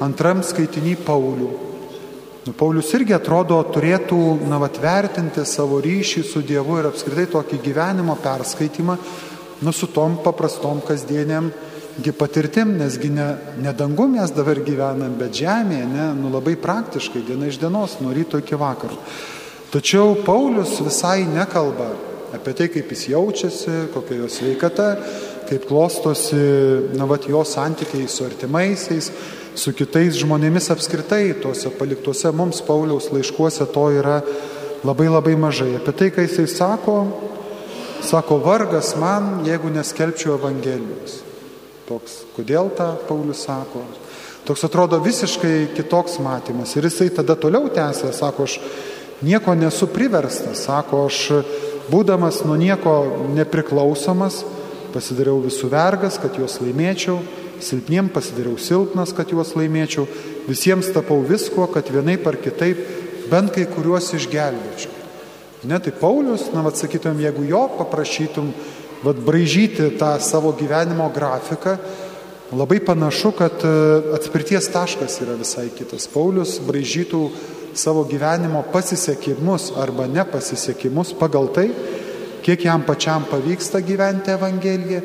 antram 0.06 0.40
skaitinį 0.46 1.00
Paulių, 1.04 1.52
Paulius 2.52 2.90
irgi 2.92 3.14
atrodo 3.16 3.56
turėtų 3.72 4.18
na, 4.50 4.58
atvertinti 4.66 5.46
savo 5.48 5.78
ryšį 5.80 6.24
su 6.28 6.42
Dievu 6.44 6.82
ir 6.82 6.90
apskritai 6.90 7.24
tokį 7.32 7.62
gyvenimo 7.64 8.18
perskaitimą, 8.20 8.98
nu, 9.64 9.72
su 9.72 9.88
tom 9.88 10.18
paprastom 10.26 10.82
kasdieniam 10.84 11.48
patirtim, 12.18 12.74
nesgi 12.76 13.14
ne, 13.14 13.30
ne 13.64 13.72
dangum 13.72 14.18
mes 14.18 14.34
dabar 14.36 14.60
gyvenam, 14.60 15.16
bet 15.16 15.40
žemėje, 15.40 15.86
ne, 15.88 16.10
nu, 16.18 16.34
labai 16.34 16.58
praktiškai, 16.60 17.24
diena 17.24 17.48
iš 17.48 17.62
dienos, 17.62 18.00
nuo 18.02 18.12
ryto 18.12 18.42
iki 18.42 18.60
vakaro. 18.60 18.98
Tačiau 19.72 20.18
Paulius 20.26 20.82
visai 20.84 21.24
nekalba 21.30 21.94
apie 22.34 22.54
tai, 22.58 22.68
kaip 22.74 22.92
jis 22.92 23.08
jaučiasi, 23.14 23.78
kokia 23.94 24.20
jo 24.20 24.28
sveikata, 24.28 24.90
kaip 25.50 25.68
klostosi, 25.70 26.40
na, 26.98 27.08
vat, 27.10 27.28
jo 27.30 27.44
santykiai 27.48 28.08
su 28.12 28.26
artimaisiais, 28.28 29.10
su 29.56 29.74
kitais 29.78 30.18
žmonėmis 30.18 30.72
apskritai, 30.74 31.36
tuose 31.42 31.72
paliktuose 31.78 32.32
mums 32.34 32.62
Pauliaus 32.66 33.12
laiškuose 33.14 33.68
to 33.74 33.86
yra 34.00 34.22
labai 34.84 35.10
labai 35.12 35.36
mažai. 35.40 35.76
Apie 35.78 35.94
tai, 35.96 36.10
ką 36.14 36.26
jisai 36.26 36.48
sako, 36.50 36.98
sako 38.04 38.40
vargas 38.44 38.96
man, 39.00 39.44
jeigu 39.48 39.72
neskelbčiau 39.74 40.38
Evangelijos. 40.40 41.22
Toks, 41.88 42.24
kodėl 42.36 42.72
tą 42.78 42.94
Paulius 43.08 43.44
sako? 43.48 43.84
Toks 44.44 44.66
atrodo 44.68 45.00
visiškai 45.04 45.70
kitoks 45.76 46.18
matymas. 46.24 46.74
Ir 46.76 46.90
jisai 46.90 47.10
tada 47.16 47.36
toliau 47.40 47.70
tęsė, 47.72 48.12
sako, 48.16 48.48
aš 48.48 48.58
nieko 49.24 49.56
nesu 49.56 49.88
priverstas, 49.92 50.66
sako, 50.66 51.06
aš 51.08 51.46
būdamas 51.92 52.42
nuo 52.48 52.58
nieko 52.60 52.96
nepriklausomas, 53.36 54.42
pasidariau 54.94 55.42
visų 55.44 55.72
vergas, 55.74 56.20
kad 56.22 56.38
juos 56.40 56.60
laimėčiau 56.62 57.20
silpniem 57.64 58.10
pasidariau 58.12 58.58
silpnas, 58.60 59.14
kad 59.16 59.32
juos 59.32 59.54
laimėčiau, 59.58 60.06
visiems 60.50 60.92
tapau 60.94 61.22
visko, 61.26 61.66
kad 61.72 61.90
vienai 61.92 62.18
par 62.22 62.38
kitaip 62.42 62.82
bent 63.32 63.54
kai 63.56 63.66
kuriuos 63.70 64.12
išgelbėčiau. 64.18 64.92
Ne, 65.64 65.80
tai 65.80 65.94
Paulius, 65.96 66.50
na, 66.52 66.64
vad 66.66 66.76
sakytum, 66.76 67.22
jeigu 67.24 67.46
jo 67.48 67.62
paprašytum, 67.78 68.52
vad 69.04 69.20
braižyti 69.24 69.94
tą 70.00 70.18
savo 70.24 70.52
gyvenimo 70.60 71.08
grafiką, 71.16 71.78
labai 72.52 72.82
panašu, 72.84 73.32
kad 73.38 73.64
e, 73.64 73.72
atspirties 74.18 74.68
taškas 74.74 75.22
yra 75.24 75.38
visai 75.40 75.70
kitas. 75.76 76.10
Paulius 76.12 76.58
braižytų 76.68 77.24
savo 77.80 78.04
gyvenimo 78.08 78.62
pasisekimus 78.76 79.72
arba 79.80 80.06
nepasisekimus 80.12 81.16
pagal 81.20 81.48
tai, 81.56 81.70
kiek 82.44 82.66
jam 82.68 82.84
pačiam 82.86 83.26
pavyksta 83.30 83.82
gyventi 83.82 84.34
Evangeliją 84.36 85.02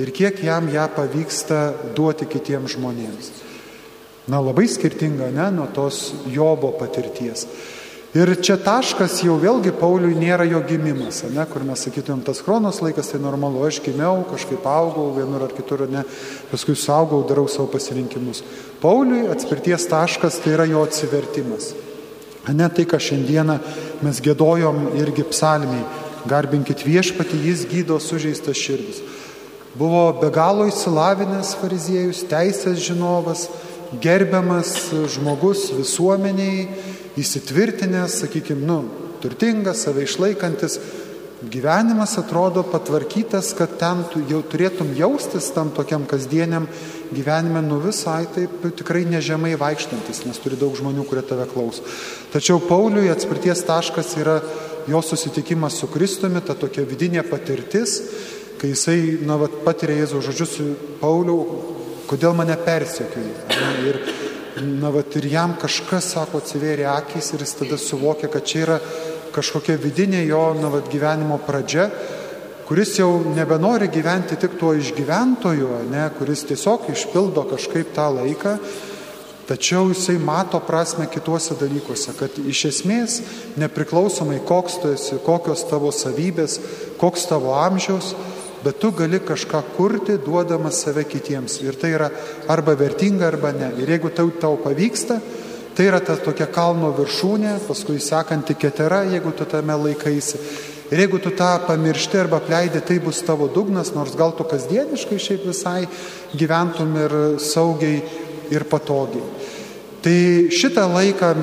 ir 0.00 0.10
kiek 0.16 0.42
jam 0.44 0.68
ją 0.68 0.88
pavyksta 0.96 1.60
duoti 1.96 2.26
kitiems 2.30 2.76
žmonėms. 2.76 3.30
Na 4.30 4.40
labai 4.42 4.68
skirtinga, 4.70 5.30
ne, 5.34 5.50
nuo 5.54 5.66
tos 5.74 6.10
Jobo 6.30 6.72
patirties. 6.78 7.46
Ir 8.10 8.32
čia 8.42 8.56
taškas 8.58 9.20
jau 9.22 9.36
vėlgi 9.38 9.70
Pauliui 9.78 10.16
nėra 10.18 10.42
jo 10.50 10.58
gimimas, 10.66 11.20
ne, 11.30 11.44
kur 11.46 11.62
mes 11.62 11.78
sakytumėm, 11.86 12.24
tas 12.26 12.40
chronos 12.42 12.80
laikas 12.82 13.12
tai 13.12 13.20
normalu, 13.22 13.62
aš 13.68 13.78
gimiau, 13.84 14.24
kažkaip 14.26 14.66
augau 14.66 15.12
vienur 15.14 15.44
ar 15.46 15.54
kitur, 15.54 15.84
ne, 15.86 16.02
paskui 16.50 16.74
suaugau, 16.74 17.22
darau 17.28 17.46
savo 17.46 17.68
pasirinkimus. 17.70 18.42
Pauliui 18.82 19.28
atspirties 19.30 19.86
taškas 19.90 20.40
tai 20.42 20.56
yra 20.56 20.66
jo 20.66 20.82
atsivertimas. 20.82 21.70
Ne 22.50 22.66
tai, 22.74 22.82
ką 22.88 22.98
šiandieną 22.98 23.58
mes 24.02 24.18
gėdojom 24.24 24.88
irgi 24.98 25.28
psalmiai, 25.30 25.84
garbinkit 26.28 26.84
viešpati, 26.84 27.38
jis 27.46 27.66
gydo 27.70 27.98
sužeistas 28.00 28.58
širdis. 28.58 29.02
Buvo 29.78 30.10
be 30.20 30.30
galo 30.34 30.66
įsilavinęs 30.66 31.54
fariziejus, 31.60 32.24
teisės 32.30 32.80
žinovas, 32.82 33.46
gerbiamas 34.02 34.90
žmogus 35.14 35.68
visuomeniai, 35.76 36.66
įsitvirtinęs, 37.20 38.20
sakykime, 38.24 38.66
nu, 38.66 38.80
turtingas, 39.22 39.84
save 39.84 40.04
išlaikantis, 40.06 40.78
gyvenimas 41.40 42.18
atrodo 42.20 42.62
patvarkytas, 42.66 43.54
kad 43.56 43.78
ten 43.80 44.02
tu 44.12 44.20
jau 44.28 44.42
turėtum 44.44 44.92
jaustis 44.98 45.48
tam 45.54 45.70
tokiam 45.72 46.04
kasdieniam 46.08 46.66
gyvenime, 47.14 47.62
nu 47.64 47.80
visai 47.80 48.26
taip 48.34 48.66
tikrai 48.76 49.06
nežemai 49.08 49.54
vaikštantis, 49.60 50.24
nes 50.26 50.40
turi 50.42 50.58
daug 50.60 50.76
žmonių, 50.76 51.06
kurie 51.08 51.24
tave 51.26 51.46
klauso. 51.50 51.86
Tačiau 52.34 52.60
Pauliui 52.62 53.10
atspirties 53.12 53.64
taškas 53.66 54.12
yra 54.20 54.40
jo 54.88 55.02
susitikimas 55.02 55.76
su 55.80 55.88
Kristumi, 55.90 56.40
ta 56.44 56.54
tokia 56.54 56.84
vidinė 56.88 57.24
patirtis, 57.28 57.98
kai 58.60 58.72
jisai, 58.72 58.98
na, 59.26 59.36
vat, 59.40 59.60
patiria 59.64 60.02
Jėzaus 60.02 60.26
žodžius, 60.28 60.56
Pauliau, 61.00 61.44
kodėl 62.10 62.34
mane 62.36 62.56
persekioja. 62.60 63.46
Ir 63.88 64.00
na, 64.80 64.90
vat, 64.92 65.14
ir 65.16 65.28
jam 65.32 65.54
kažkas, 65.60 66.12
sako, 66.16 66.42
atsivėrė 66.42 66.88
akis 66.92 67.32
ir 67.34 67.44
jis 67.46 67.56
tada 67.62 67.78
suvokė, 67.80 68.28
kad 68.32 68.46
čia 68.46 68.64
yra 68.66 68.78
kažkokia 69.34 69.78
vidinė 69.80 70.24
jo 70.26 70.42
na, 70.58 70.72
vat, 70.72 70.90
gyvenimo 70.92 71.38
pradžia, 71.46 71.88
kuris 72.68 72.92
jau 72.98 73.10
nebenori 73.34 73.88
gyventi 73.90 74.36
tik 74.38 74.58
tuo 74.60 74.74
išgyventoju, 74.78 75.70
ne, 75.90 76.04
kuris 76.18 76.44
tiesiog 76.46 76.90
išpildo 76.92 77.46
kažkaip 77.50 77.94
tą 77.96 78.10
laiką, 78.14 78.56
tačiau 79.50 79.88
jisai 79.90 80.14
mato 80.22 80.60
prasme 80.62 81.08
kituose 81.10 81.56
dalykuose, 81.58 82.14
kad 82.14 82.36
iš 82.38 82.64
esmės 82.68 83.16
nepriklausomai 83.58 84.38
koks 84.46 84.78
tu 84.78 84.92
esi, 84.94 85.18
kokios 85.26 85.64
tavo 85.66 85.90
savybės, 85.90 86.60
koks 87.00 87.26
tavo 87.26 87.56
amžiaus, 87.58 88.12
bet 88.62 88.78
tu 88.78 88.92
gali 88.94 89.18
kažką 89.18 89.64
kurti, 89.74 90.20
duodamas 90.22 90.84
save 90.84 91.02
kitiems. 91.08 91.58
Ir 91.64 91.74
tai 91.80 91.94
yra 91.96 92.10
arba 92.46 92.76
vertinga, 92.78 93.26
arba 93.26 93.50
ne. 93.56 93.72
Ir 93.82 93.90
jeigu 93.96 94.12
tau, 94.14 94.30
tau 94.30 94.60
pavyksta, 94.62 95.18
tai 95.74 95.88
yra 95.90 95.98
ta 96.04 96.14
tokia 96.20 96.46
kalno 96.52 96.92
viršūnė, 96.94 97.58
paskui 97.66 97.98
sekanti 97.98 98.54
ketera, 98.54 99.02
jeigu 99.10 99.34
tu 99.34 99.48
tame 99.50 99.74
laikaisi. 99.82 100.38
Ir 100.90 101.04
jeigu 101.04 101.18
tu 101.22 101.30
tą 101.34 101.52
pamiršti 101.66 102.18
arba 102.18 102.38
apleidi, 102.38 102.82
tai 102.86 102.98
bus 103.02 103.22
tavo 103.26 103.50
dugnas, 103.50 103.92
nors 103.94 104.14
gal 104.18 104.34
tu 104.34 104.46
kasdieniškai 104.46 105.18
šiaip 105.22 105.44
visai 105.46 105.84
gyventum 106.34 106.96
ir 106.98 107.14
saugiai 107.42 108.02
ir 108.50 108.66
patogiai. 108.68 109.24
Tai 110.00 110.18
šitą 110.54 110.86
laiką 110.88 111.34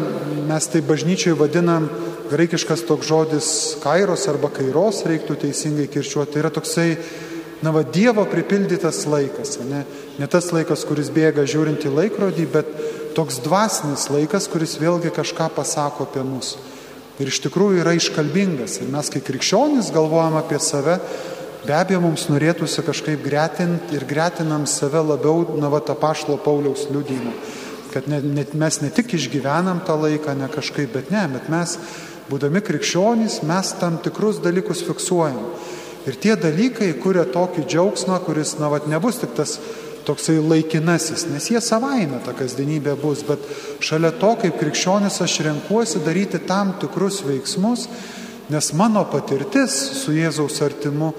mes 0.48 0.68
tai 0.74 0.82
bažnyčiai 0.82 1.36
vadinam 1.38 1.90
graikiškas 2.32 2.84
toks 2.88 3.08
žodis 3.08 3.50
kairos 3.84 4.26
arba 4.32 4.50
kairos, 4.54 5.04
reiktų 5.08 5.38
teisingai 5.44 5.88
kirčiuoti, 5.92 6.34
tai 6.34 6.42
yra 6.42 6.52
toksai, 6.54 6.88
na, 7.62 7.72
va, 7.74 7.84
Dievo 7.86 8.26
pripildytas 8.30 9.06
laikas, 9.10 9.58
ne? 9.66 9.84
ne 10.18 10.30
tas 10.32 10.50
laikas, 10.54 10.86
kuris 10.90 11.12
bėga 11.14 11.46
žiūrint 11.48 11.86
į 11.86 11.94
laikrodį, 11.94 12.48
bet 12.54 12.74
toks 13.18 13.40
dvasinis 13.46 14.10
laikas, 14.14 14.50
kuris 14.52 14.78
vėlgi 14.82 15.14
kažką 15.14 15.50
pasako 15.56 16.10
apie 16.10 16.26
mus. 16.26 16.56
Ir 17.18 17.32
iš 17.32 17.40
tikrųjų 17.48 17.82
yra 17.82 17.96
iškalbingas. 17.98 18.78
Ir 18.84 18.92
mes, 18.94 19.08
kai 19.10 19.24
krikščionys, 19.26 19.90
galvojam 19.94 20.38
apie 20.38 20.60
save, 20.62 21.00
be 21.68 21.76
abejo, 21.76 22.00
mums 22.04 22.28
norėtųsi 22.32 22.84
kažkaip 22.86 23.24
gretinti 23.26 23.98
ir 23.98 24.06
gretinam 24.08 24.66
save 24.70 25.02
labiau, 25.04 25.44
na, 25.60 25.70
va, 25.72 25.82
tą 25.84 25.98
pašlo 26.00 26.38
Pauliaus 26.40 26.88
liūdėjimą. 26.92 27.34
Kad 27.92 28.08
ne, 28.12 28.22
ne, 28.24 28.46
mes 28.56 28.80
ne 28.84 28.92
tik 28.94 29.16
išgyvenam 29.18 29.82
tą 29.88 29.98
laiką, 30.00 30.36
ne 30.38 30.48
kažkaip, 30.52 30.94
bet 30.96 31.12
ne, 31.12 31.26
bet 31.34 31.50
mes 31.52 31.78
būdami 32.32 32.62
krikščionys, 32.64 33.42
mes 33.48 33.74
tam 33.82 34.00
tikrus 34.04 34.40
dalykus 34.44 34.86
fiksuojam. 34.88 35.42
Ir 36.08 36.16
tie 36.24 36.38
dalykai 36.40 36.94
kuria 37.02 37.26
tokį 37.28 37.66
džiaugsmą, 37.68 38.22
kuris, 38.24 38.56
na, 38.62 38.72
vat, 38.72 38.88
nebus 38.88 39.20
tik 39.20 39.36
tas 39.36 39.58
toksai 40.08 40.38
laikinasis, 40.40 41.26
nes 41.28 41.50
jie 41.52 41.60
savaime 41.60 42.22
ta 42.24 42.32
kasdienybė 42.36 42.94
bus, 43.02 43.26
bet 43.28 43.44
šalia 43.84 44.14
to, 44.16 44.30
kaip 44.40 44.56
krikščionis, 44.62 45.20
aš 45.26 45.42
renkuosi 45.50 46.00
daryti 46.06 46.40
tam 46.48 46.78
tikrus 46.80 47.20
veiksmus, 47.28 47.90
nes 48.48 48.72
mano 48.80 49.04
patirtis 49.12 49.76
su 50.00 50.16
Jėzaus 50.16 50.62
artimu, 50.64 51.12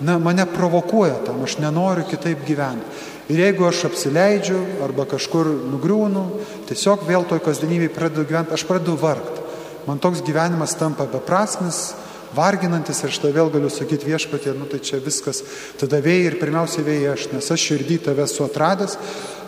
na, 0.00 0.18
mane 0.22 0.46
provokuoja 0.50 1.22
tam, 1.26 1.42
aš 1.46 1.58
nenoriu 1.62 2.04
kitaip 2.10 2.44
gyventi. 2.46 3.04
Ir 3.32 3.40
jeigu 3.42 3.66
aš 3.66 3.88
apsileidžiu 3.88 4.58
arba 4.86 5.06
kažkur 5.10 5.48
nugriūnu, 5.72 6.24
tiesiog 6.68 7.02
vėl 7.08 7.26
toj 7.26 7.42
kasdienybėje 7.42 7.94
pradedu 7.94 8.26
gyventi, 8.28 8.54
aš 8.54 8.66
pradedu 8.68 8.94
vargti 9.00 9.46
man 9.86 9.98
toks 9.98 10.22
gyvenimas 10.26 10.74
tampa 10.74 11.06
beprasmis, 11.06 11.94
varginantis 12.34 13.04
ir 13.06 13.14
štai 13.14 13.30
vėl 13.34 13.50
galiu 13.54 13.70
sakyti 13.70 14.10
viešpatė, 14.10 14.52
nu 14.58 14.66
tai 14.70 14.82
čia 14.84 14.98
viskas, 15.02 15.42
tada 15.80 16.02
vėjai 16.02 16.32
ir 16.32 16.38
pirmiausia 16.40 16.84
vėjai 16.86 17.12
aš, 17.14 17.28
nes 17.32 17.50
aš 17.54 17.66
širdį 17.70 18.00
tave 18.08 18.26
esu 18.26 18.44
atradęs, 18.44 18.98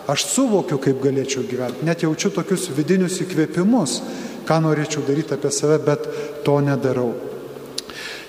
aš 0.09 0.25
suvokiu, 0.31 0.79
kaip 0.81 1.03
galėčiau 1.03 1.43
gyventi, 1.49 1.85
net 1.85 2.05
jaučiu 2.07 2.31
tokius 2.33 2.69
vidinius 2.73 3.19
įkvėpimus, 3.25 3.99
ką 4.47 4.61
norėčiau 4.63 5.03
daryti 5.05 5.35
apie 5.35 5.51
save, 5.53 5.77
bet 5.85 6.07
to 6.47 6.57
nedarau. 6.63 7.11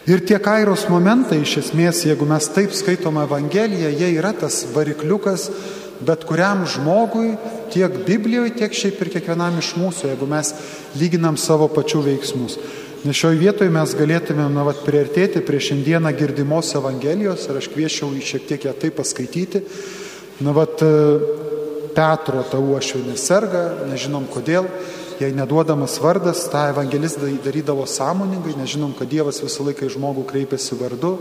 Ir 0.08 0.22
tie 0.24 0.38
kairos 0.40 0.86
momentai, 0.88 1.42
iš 1.44 1.58
esmės, 1.60 2.06
jeigu 2.08 2.24
mes 2.28 2.46
taip 2.54 2.72
skaitome 2.72 3.20
Evangeliją, 3.26 3.90
jie 3.92 4.08
yra 4.16 4.32
tas 4.32 4.62
varikliukas, 4.72 5.50
bet 6.00 6.24
kuriam 6.24 6.62
žmogui, 6.64 7.34
tiek 7.72 7.98
Biblijoje, 8.06 8.54
tiek 8.56 8.72
šiaip 8.72 9.02
ir 9.04 9.10
kiekvienam 9.12 9.58
iš 9.60 9.74
mūsų, 9.76 10.08
jeigu 10.14 10.28
mes 10.30 10.54
lyginam 10.96 11.36
savo 11.36 11.68
pačių 11.68 12.00
veiksmus. 12.08 12.56
Nes 13.04 13.16
šioje 13.16 13.40
vietoje 13.40 13.72
mes 13.72 13.92
galėtume, 13.96 14.48
na, 14.52 14.64
vat, 14.64 14.80
priartėti 14.84 15.40
prie 15.44 15.60
šiandieną 15.68 16.12
girdimos 16.16 16.72
Evangelijos 16.76 17.46
ir 17.48 17.60
aš 17.60 17.68
kviečiau 17.72 18.10
į 18.16 18.24
šiek 18.32 18.48
tiek 18.48 18.66
ją 18.68 18.74
taip 18.76 18.96
paskaityti. 19.00 19.62
Na, 20.44 20.56
vat, 20.56 20.80
Petro 21.90 22.44
ta 22.48 22.60
uošvinė 22.60 23.16
serga, 23.18 23.62
nežinom 23.90 24.28
kodėl, 24.32 24.68
jai 25.20 25.30
neduodamas 25.36 25.98
vardas, 26.00 26.46
tą 26.48 26.70
evangelistą 26.72 27.28
darydavo 27.44 27.84
sąmoningai, 27.86 28.56
nežinom, 28.56 28.94
kad 28.96 29.10
Dievas 29.10 29.42
visą 29.44 29.66
laiką 29.66 29.84
į 29.84 29.94
žmogų 29.96 30.24
kreipiasi 30.30 30.78
vardu, 30.80 31.18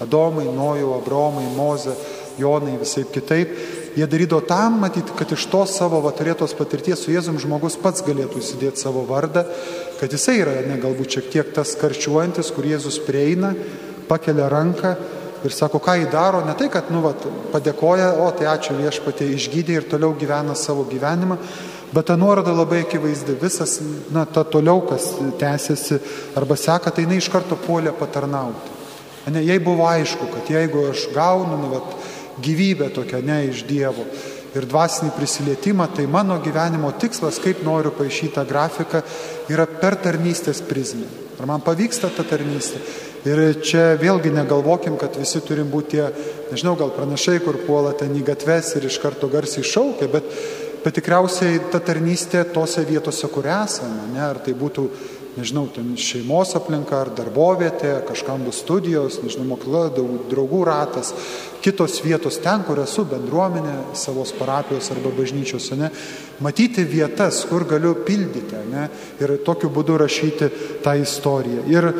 Adomai, 0.00 0.46
Nojau, 0.54 0.94
Abromai, 0.96 1.44
Moze, 1.56 1.92
Jonai, 2.38 2.78
visai 2.80 3.04
kitaip. 3.04 3.52
Jie 3.98 4.06
darydavo 4.06 4.40
tam, 4.46 4.78
matyti, 4.80 5.12
kad 5.18 5.32
iš 5.34 5.48
tos 5.50 5.74
savo 5.76 5.98
va, 6.00 6.12
turėtos 6.14 6.54
patirties 6.56 7.02
su 7.02 7.10
Jėzum 7.12 7.40
žmogus 7.42 7.76
pats 7.80 8.04
galėtų 8.06 8.38
įsidėti 8.38 8.80
savo 8.80 9.02
vardą, 9.08 9.42
kad 9.98 10.14
jisai 10.14 10.38
yra 10.44 10.54
ne 10.64 10.78
galbūt 10.80 11.18
šiek 11.18 11.32
tiek 11.34 11.50
tas 11.56 11.74
karčiuojantis, 11.80 12.52
kur 12.54 12.70
Jėzus 12.70 13.00
prieina, 13.02 13.50
pakelia 14.08 14.46
ranką 14.52 14.94
ir 15.44 15.54
sako, 15.56 15.80
ką 15.82 15.96
jį 16.00 16.08
daro, 16.12 16.44
ne 16.46 16.54
tai, 16.58 16.68
kad, 16.72 16.90
nu, 16.92 17.02
va, 17.04 17.12
padėkoja, 17.52 18.12
o 18.22 18.30
tai 18.36 18.48
ačiū 18.52 18.76
viešpatė, 18.78 19.26
išgydė 19.34 19.78
ir 19.80 19.90
toliau 19.90 20.14
gyvena 20.18 20.54
savo 20.58 20.84
gyvenimą, 20.88 21.38
bet 21.94 22.06
ta 22.10 22.16
nuoroda 22.16 22.52
labai 22.54 22.84
akivaizdi, 22.84 23.36
visas, 23.40 23.78
na, 24.14 24.24
ta 24.24 24.44
toliau, 24.44 24.82
kas 24.88 25.12
tęsiasi 25.40 26.00
arba 26.38 26.58
seka, 26.58 26.92
tai 26.92 27.06
jinai 27.06 27.20
iš 27.20 27.30
karto 27.32 27.58
puolė 27.58 27.94
patarnauti. 27.96 28.78
Ne, 29.30 29.42
jai 29.44 29.58
buvo 29.62 29.84
aišku, 29.86 30.30
kad 30.32 30.48
jeigu 30.50 30.88
aš 30.90 31.10
gaunu, 31.14 31.58
nu, 31.60 31.72
vat, 31.74 31.96
gyvybę 32.40 32.88
tokią 32.94 33.20
ne 33.26 33.42
iš 33.50 33.64
Dievo 33.68 34.06
ir 34.56 34.66
dvasinį 34.66 35.12
prisilietimą, 35.14 35.86
tai 35.94 36.08
mano 36.10 36.40
gyvenimo 36.42 36.90
tikslas, 36.98 37.38
kaip 37.42 37.62
noriu 37.66 37.92
paaišyti 37.94 38.34
tą 38.34 38.46
grafiką, 38.48 39.02
yra 39.52 39.66
per 39.66 39.98
tarnystės 40.02 40.62
prizmę. 40.66 41.06
Ar 41.40 41.48
man 41.48 41.62
pavyksta 41.64 42.10
ta 42.12 42.24
tarnystė? 42.26 42.80
Ir 43.28 43.60
čia 43.64 43.94
vėlgi 44.00 44.32
negalvokim, 44.32 44.96
kad 45.00 45.16
visi 45.20 45.42
turim 45.44 45.68
būti 45.72 45.94
tie, 45.94 46.06
nežinau, 46.50 46.74
gal 46.80 46.90
pranašai, 46.96 47.38
kur 47.44 47.58
puola 47.66 47.92
ten 47.96 48.14
į 48.16 48.24
gatves 48.26 48.74
ir 48.76 48.88
iš 48.88 48.96
karto 49.00 49.28
garsiai 49.28 49.64
šaukia, 49.64 50.08
bet, 50.12 50.26
bet 50.84 50.96
tikriausiai 50.96 51.60
ta 51.72 51.80
tarnystė 51.84 52.44
tose 52.54 52.84
vietose, 52.88 53.28
kur 53.32 53.48
esame, 53.50 54.10
ne, 54.14 54.22
ar 54.24 54.40
tai 54.44 54.54
būtų 54.56 54.86
nežinau, 55.36 55.68
šeimos 56.00 56.56
aplinka 56.58 56.96
ar 56.98 57.10
darbovietė, 57.14 57.92
kažkam 58.08 58.42
bus 58.46 58.60
studijos, 58.64 59.20
nežinau, 59.22 59.46
mokla, 59.52 59.84
draugų 60.30 60.64
ratas, 60.66 61.12
kitos 61.62 62.00
vietos 62.02 62.40
ten, 62.42 62.64
kur 62.66 62.80
esu 62.82 63.04
bendruomenė, 63.08 63.76
savos 63.98 64.32
parapijos 64.36 64.90
arba 64.94 65.12
bažnyčios, 65.14 65.70
ne, 65.78 65.92
matyti 66.42 66.84
vietas, 66.88 67.44
kur 67.48 67.64
galiu 67.68 67.94
pildyti 68.06 68.64
ne, 68.72 68.88
ir 69.22 69.36
tokiu 69.46 69.70
būdu 69.72 70.00
rašyti 70.02 70.50
tą 70.84 70.96
istoriją. 70.98 71.66
Ir, 71.70 71.90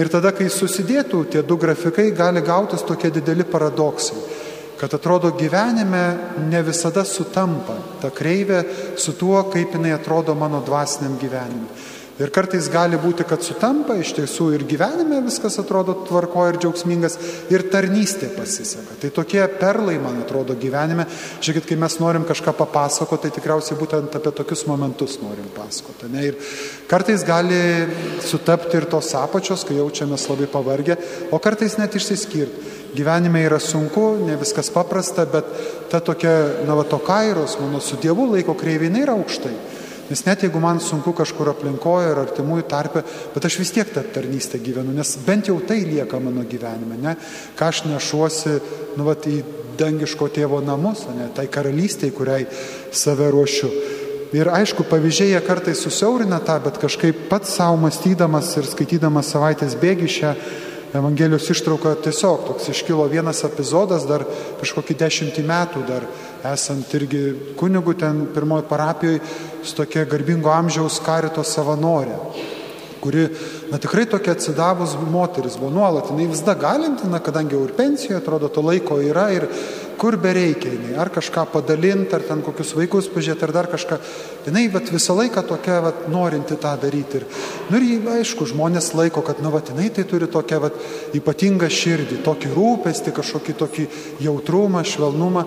ir 0.00 0.12
tada, 0.12 0.32
kai 0.32 0.48
susidėtų 0.52 1.24
tie 1.34 1.44
du 1.44 1.60
grafikai, 1.60 2.10
gali 2.16 2.44
gautis 2.46 2.86
tokie 2.88 3.12
dideli 3.14 3.46
paradoksai 3.48 4.46
kad 4.78 4.94
atrodo 4.94 5.30
gyvenime 5.34 6.02
ne 6.48 6.62
visada 6.62 7.04
sutampa 7.04 7.76
ta 8.02 8.10
kreivė 8.14 8.62
su 8.96 9.16
tuo, 9.18 9.42
kaip 9.50 9.74
jinai 9.74 9.92
atrodo 9.96 10.34
mano 10.38 10.62
dvasiniam 10.64 11.18
gyvenimui. 11.18 11.97
Ir 12.18 12.32
kartais 12.34 12.66
gali 12.66 12.98
būti, 12.98 13.22
kad 13.28 13.44
sutampa 13.46 13.94
iš 13.94 14.10
tiesų 14.16 14.48
ir 14.56 14.64
gyvenime 14.66 15.20
viskas 15.22 15.54
atrodo 15.62 15.94
tvarko 16.08 16.48
ir 16.50 16.56
džiaugsmingas, 16.58 17.14
ir 17.54 17.62
tarnystė 17.70 18.32
pasiseka. 18.34 18.96
Tai 18.98 19.10
tokie 19.14 19.44
perlai, 19.60 19.94
man 20.02 20.18
atrodo, 20.24 20.56
gyvenime. 20.58 21.06
Žiūrėkit, 21.38 21.68
kai 21.68 21.78
mes 21.78 21.98
norim 22.02 22.26
kažką 22.26 22.56
papasakoti, 22.58 23.28
tai 23.28 23.36
tikriausiai 23.36 23.78
būtent 23.78 24.18
apie 24.18 24.34
tokius 24.34 24.66
momentus 24.66 25.20
norim 25.22 25.46
pasakoti. 25.54 26.10
Ne? 26.10 26.26
Ir 26.32 26.50
kartais 26.90 27.22
gali 27.26 27.60
sutapti 28.26 28.80
ir 28.80 28.88
tos 28.90 29.12
apačios, 29.14 29.62
kai 29.68 29.78
jaučiamės 29.78 30.26
labai 30.32 30.50
pavargę, 30.50 30.98
o 31.30 31.38
kartais 31.38 31.78
net 31.78 31.94
išsiskirti. 31.94 32.74
Gyvenime 32.98 33.44
yra 33.44 33.60
sunku, 33.62 34.16
ne 34.26 34.34
viskas 34.40 34.72
paprasta, 34.74 35.26
bet 35.28 35.46
ta 35.92 36.00
tokia, 36.02 36.64
na, 36.66 36.74
va, 36.74 36.82
to 36.88 36.98
kairos, 37.04 37.58
mano 37.60 37.78
su 37.84 38.00
Dievu 38.00 38.26
laiko 38.32 38.56
kreivė 38.58 38.88
yra 39.04 39.14
aukštai. 39.14 39.52
Nes 40.08 40.24
net 40.24 40.42
jeigu 40.46 40.60
man 40.60 40.80
sunku 40.80 41.12
kažkur 41.16 41.50
aplinkoje 41.52 42.12
ir 42.12 42.20
artimųjų 42.22 42.64
tarpe, 42.70 43.02
bet 43.34 43.44
aš 43.44 43.58
vis 43.60 43.72
tiek 43.76 43.90
tą 43.92 44.02
tarnystę 44.14 44.60
gyvenu, 44.62 44.94
nes 44.96 45.14
bent 45.26 45.50
jau 45.50 45.58
tai 45.60 45.82
lieka 45.84 46.20
mano 46.22 46.46
gyvenime, 46.48 46.96
ne? 47.02 47.14
Ką 47.58 47.68
aš 47.68 47.82
nešuosi, 47.90 48.54
nu, 48.96 49.04
vat, 49.08 49.28
į 49.28 49.42
dangiško 49.78 50.30
tėvo 50.34 50.62
namus, 50.64 51.04
ne? 51.12 51.28
Tai 51.36 51.44
karalystiai, 51.52 52.14
kuriai 52.16 52.48
save 52.90 53.28
ruošiu. 53.34 53.68
Ir 54.36 54.48
aišku, 54.52 54.84
pavyzdžiai 54.88 55.38
kartais 55.44 55.80
susiaurina 55.80 56.40
tą, 56.44 56.58
bet 56.64 56.80
kažkaip 56.80 57.28
pats 57.30 57.54
savo 57.56 57.78
mąstydamas 57.84 58.50
ir 58.60 58.66
skaitydamas 58.68 59.30
savaitės 59.32 59.76
bėgi 59.80 60.08
šią 60.18 60.34
Evangelijos 60.96 61.50
ištrauką 61.52 61.90
tiesiog 62.00 62.46
toks 62.46 62.70
iškilo 62.72 63.04
vienas 63.12 63.42
epizodas 63.44 64.06
dar 64.08 64.22
prieš 64.56 64.72
kokį 64.72 64.94
dešimtį 65.02 65.42
metų, 65.44 65.82
dar 65.84 66.06
esant 66.44 66.94
irgi 66.94 67.22
kunigu 67.58 67.94
ten 67.98 68.26
pirmoji 68.34 68.68
parapijoje 68.68 69.20
su 69.62 69.74
tokia 69.74 70.04
garbingo 70.04 70.52
amžiaus 70.54 71.00
karito 71.04 71.42
savanorė, 71.44 72.18
kuri, 73.00 73.28
na 73.70 73.78
tikrai 73.78 74.06
tokia 74.10 74.34
atsidavus 74.34 74.96
moteris 75.10 75.58
buvo 75.58 75.70
nuolat, 75.74 76.10
jinai 76.10 76.30
visada 76.30 76.54
galintina, 76.58 77.20
kadangi 77.22 77.56
jau 77.56 77.64
ir 77.66 77.74
pensijoje, 77.76 78.18
atrodo, 78.22 78.48
to 78.48 78.64
laiko 78.64 79.00
yra 79.02 79.28
ir 79.34 79.46
kur 79.98 80.16
bereikia 80.16 80.70
jinai, 80.70 80.94
ar 81.00 81.10
kažką 81.10 81.44
padalinti, 81.52 82.14
ar 82.14 82.22
ten 82.26 82.42
kokius 82.46 82.70
vaikus 82.78 83.08
pažiūrėti, 83.10 83.44
ar 83.44 83.52
dar 83.56 83.68
kažką. 83.70 83.98
Jinai 84.46 84.68
vat, 84.72 84.92
visą 84.94 85.16
laiką 85.18 85.42
tokia 85.48 85.80
vat, 85.82 86.06
norinti 86.12 86.58
tą 86.60 86.76
daryti. 86.80 87.20
Ir, 87.20 87.26
nu, 87.72 87.80
ir 87.82 88.06
aišku, 88.18 88.46
žmonės 88.52 88.92
laiko, 88.98 89.24
kad 89.26 89.42
nu, 89.42 89.50
vat, 89.54 89.72
jinai 89.72 89.90
tai 89.94 90.06
turi 90.08 90.30
tokią 90.30 90.62
vat, 90.62 90.78
ypatingą 91.18 91.70
širdį, 91.80 92.22
tokį 92.26 92.54
rūpestį, 92.54 93.14
kažkokį 93.18 93.58
tokį 93.64 93.90
jautrumą, 94.28 94.86
švelnumą. 94.86 95.44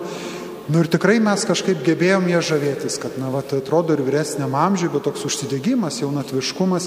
Nu 0.68 0.78
ir 0.78 0.86
tikrai 0.86 1.16
mes 1.18 1.42
kažkaip 1.42 1.80
gebėjom 1.82 2.28
ją 2.30 2.40
žavėtis, 2.52 3.00
kad, 3.02 3.16
na, 3.18 3.32
vat, 3.34 3.50
atrodo 3.56 3.96
ir 3.96 4.02
vyresniam 4.06 4.54
amžiui, 4.54 4.92
bet 4.92 5.02
toks 5.08 5.24
užsidegimas, 5.26 5.98
jaunatviškumas. 6.04 6.86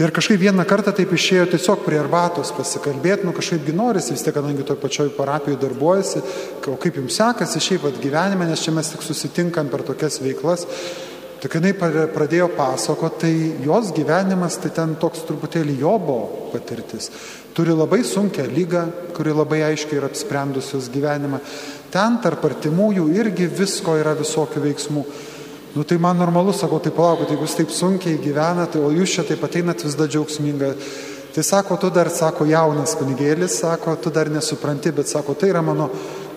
Ir 0.00 0.10
kažkaip 0.10 0.40
vieną 0.40 0.64
kartą 0.66 0.90
taip 0.96 1.12
išėjo 1.14 1.44
tiesiog 1.52 1.84
prie 1.84 2.00
arbatos 2.00 2.48
pasikalbėti, 2.56 3.28
nu 3.28 3.34
kažkaipgi 3.36 3.76
norisi, 3.76 4.14
vis 4.16 4.24
tiek, 4.24 4.34
kadangi 4.34 4.64
toj 4.66 4.80
pačioj 4.80 5.12
parapijoje 5.14 5.60
darbuojasi, 5.60 6.22
o 6.72 6.78
kaip 6.80 6.96
jums 6.98 7.20
sekasi 7.20 7.62
šiaip 7.62 7.84
pat 7.84 8.00
gyvenime, 8.02 8.48
nes 8.48 8.64
čia 8.64 8.74
mes 8.74 8.90
tik 8.90 9.04
susitinkam 9.06 9.68
per 9.70 9.84
tokias 9.86 10.18
veiklas. 10.24 10.64
Tai 11.44 11.50
jinai 11.60 11.74
pradėjo 12.08 12.46
pasakoti, 12.56 13.18
tai 13.20 13.66
jos 13.66 13.90
gyvenimas 13.92 14.56
tai 14.62 14.70
ten 14.72 14.94
toks 14.96 15.26
truputėlį 15.28 15.74
jobo 15.82 16.16
patirtis. 16.54 17.10
Turi 17.54 17.76
labai 17.76 18.00
sunkę 18.00 18.46
lygą, 18.48 18.86
kuri 19.14 19.34
labai 19.36 19.60
aiškiai 19.68 20.00
yra 20.00 20.08
apsprendusios 20.08 20.88
gyvenimą. 20.94 21.42
Ten 21.94 22.18
tarp 22.18 22.42
artimųjų 22.48 23.06
irgi 23.14 23.46
visko 23.46 23.94
yra 24.00 24.16
visokių 24.18 24.64
veiksmų. 24.64 25.04
Nu 25.74 25.82
tai 25.86 25.98
man 26.02 26.18
normalu, 26.18 26.50
sakau, 26.54 26.80
tai 26.82 26.90
palaukit, 26.94 27.30
jeigu 27.30 27.46
jūs 27.46 27.56
taip 27.58 27.70
sunkiai 27.74 28.18
gyvenate, 28.22 28.78
o 28.82 28.90
jūs 28.94 29.14
čia 29.16 29.24
taip 29.26 29.42
ateinat 29.46 29.82
vis 29.86 29.94
dar 29.98 30.10
džiaugsminga. 30.10 30.72
Tai 31.34 31.42
sako, 31.42 31.76
tu 31.82 31.90
dar, 31.90 32.10
sako, 32.14 32.46
jaunas 32.46 32.94
kunigėlis, 32.98 33.56
sako, 33.58 33.96
tu 33.98 34.10
dar 34.14 34.30
nesupranti, 34.30 34.92
bet 34.94 35.10
sako, 35.10 35.34
tai 35.34 35.50
yra 35.50 35.62
mano, 35.66 35.88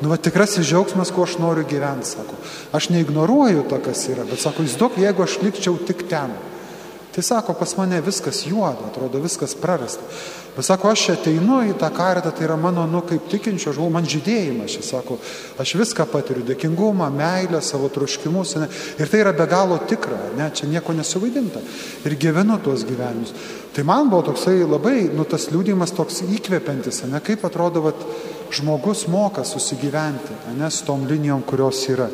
nu, 0.02 0.10
va, 0.10 0.18
tikrasis 0.18 0.66
džiaugsmas, 0.66 1.12
kuo 1.14 1.26
aš 1.26 1.36
noriu 1.42 1.66
gyventi, 1.70 2.10
sako. 2.16 2.38
Aš 2.78 2.90
neignoruoju 2.94 3.68
to, 3.70 3.78
kas 3.86 4.08
yra, 4.10 4.26
bet 4.26 4.42
sako, 4.42 4.66
jis 4.66 4.78
daug, 4.78 4.98
jeigu 4.98 5.26
aš 5.26 5.38
likčiau 5.44 5.78
tik 5.86 6.06
ten. 6.10 6.34
Tai 7.18 7.24
sako, 7.26 7.56
pas 7.58 7.72
mane 7.74 7.98
viskas 8.06 8.44
juoda, 8.46 8.92
atrodo, 8.92 9.18
viskas 9.18 9.56
prarasta. 9.58 10.06
Bet 10.54 10.68
sako, 10.68 10.92
aš 10.94 11.08
ateinu 11.16 11.64
į 11.66 11.72
tą 11.82 11.90
karitą, 11.90 12.30
tai 12.30 12.46
yra 12.46 12.54
mano, 12.62 12.84
nu, 12.86 13.02
kaip 13.10 13.26
tikinčio 13.32 13.74
žmogaus, 13.74 13.96
man 13.96 14.06
žydėjimas. 14.06 14.76
Šis 14.76 14.92
sako, 14.94 15.18
aš 15.58 15.74
viską 15.82 16.06
patiriu, 16.12 16.46
dėkingumą, 16.46 17.10
meilę, 17.18 17.64
savo 17.66 17.90
troškimus. 17.90 18.54
Ne? 18.62 18.70
Ir 19.02 19.10
tai 19.10 19.24
yra 19.24 19.34
be 19.34 19.50
galo 19.50 19.80
tikra, 19.90 20.20
ne? 20.38 20.52
čia 20.54 20.70
nieko 20.70 20.94
nesuvaidinta. 20.94 21.66
Ir 22.06 22.20
gyvenu 22.22 22.62
tuos 22.62 22.86
gyvenimus. 22.86 23.34
Tai 23.74 23.90
man 23.90 24.14
buvo 24.14 24.28
toksai 24.30 24.60
labai, 24.62 25.08
nu, 25.10 25.26
tas 25.26 25.50
liūdimas 25.50 25.98
toks 25.98 26.22
įkvepiantis, 26.22 27.08
ne? 27.10 27.18
kaip 27.26 27.50
atrodo, 27.50 27.88
vat, 27.90 28.06
žmogus 28.54 29.08
moka 29.10 29.42
susigyventi, 29.42 30.38
ne, 30.62 30.70
su 30.70 30.86
tom 30.86 31.10
linijom, 31.10 31.42
kurios 31.50 31.82
yra. 31.90 32.12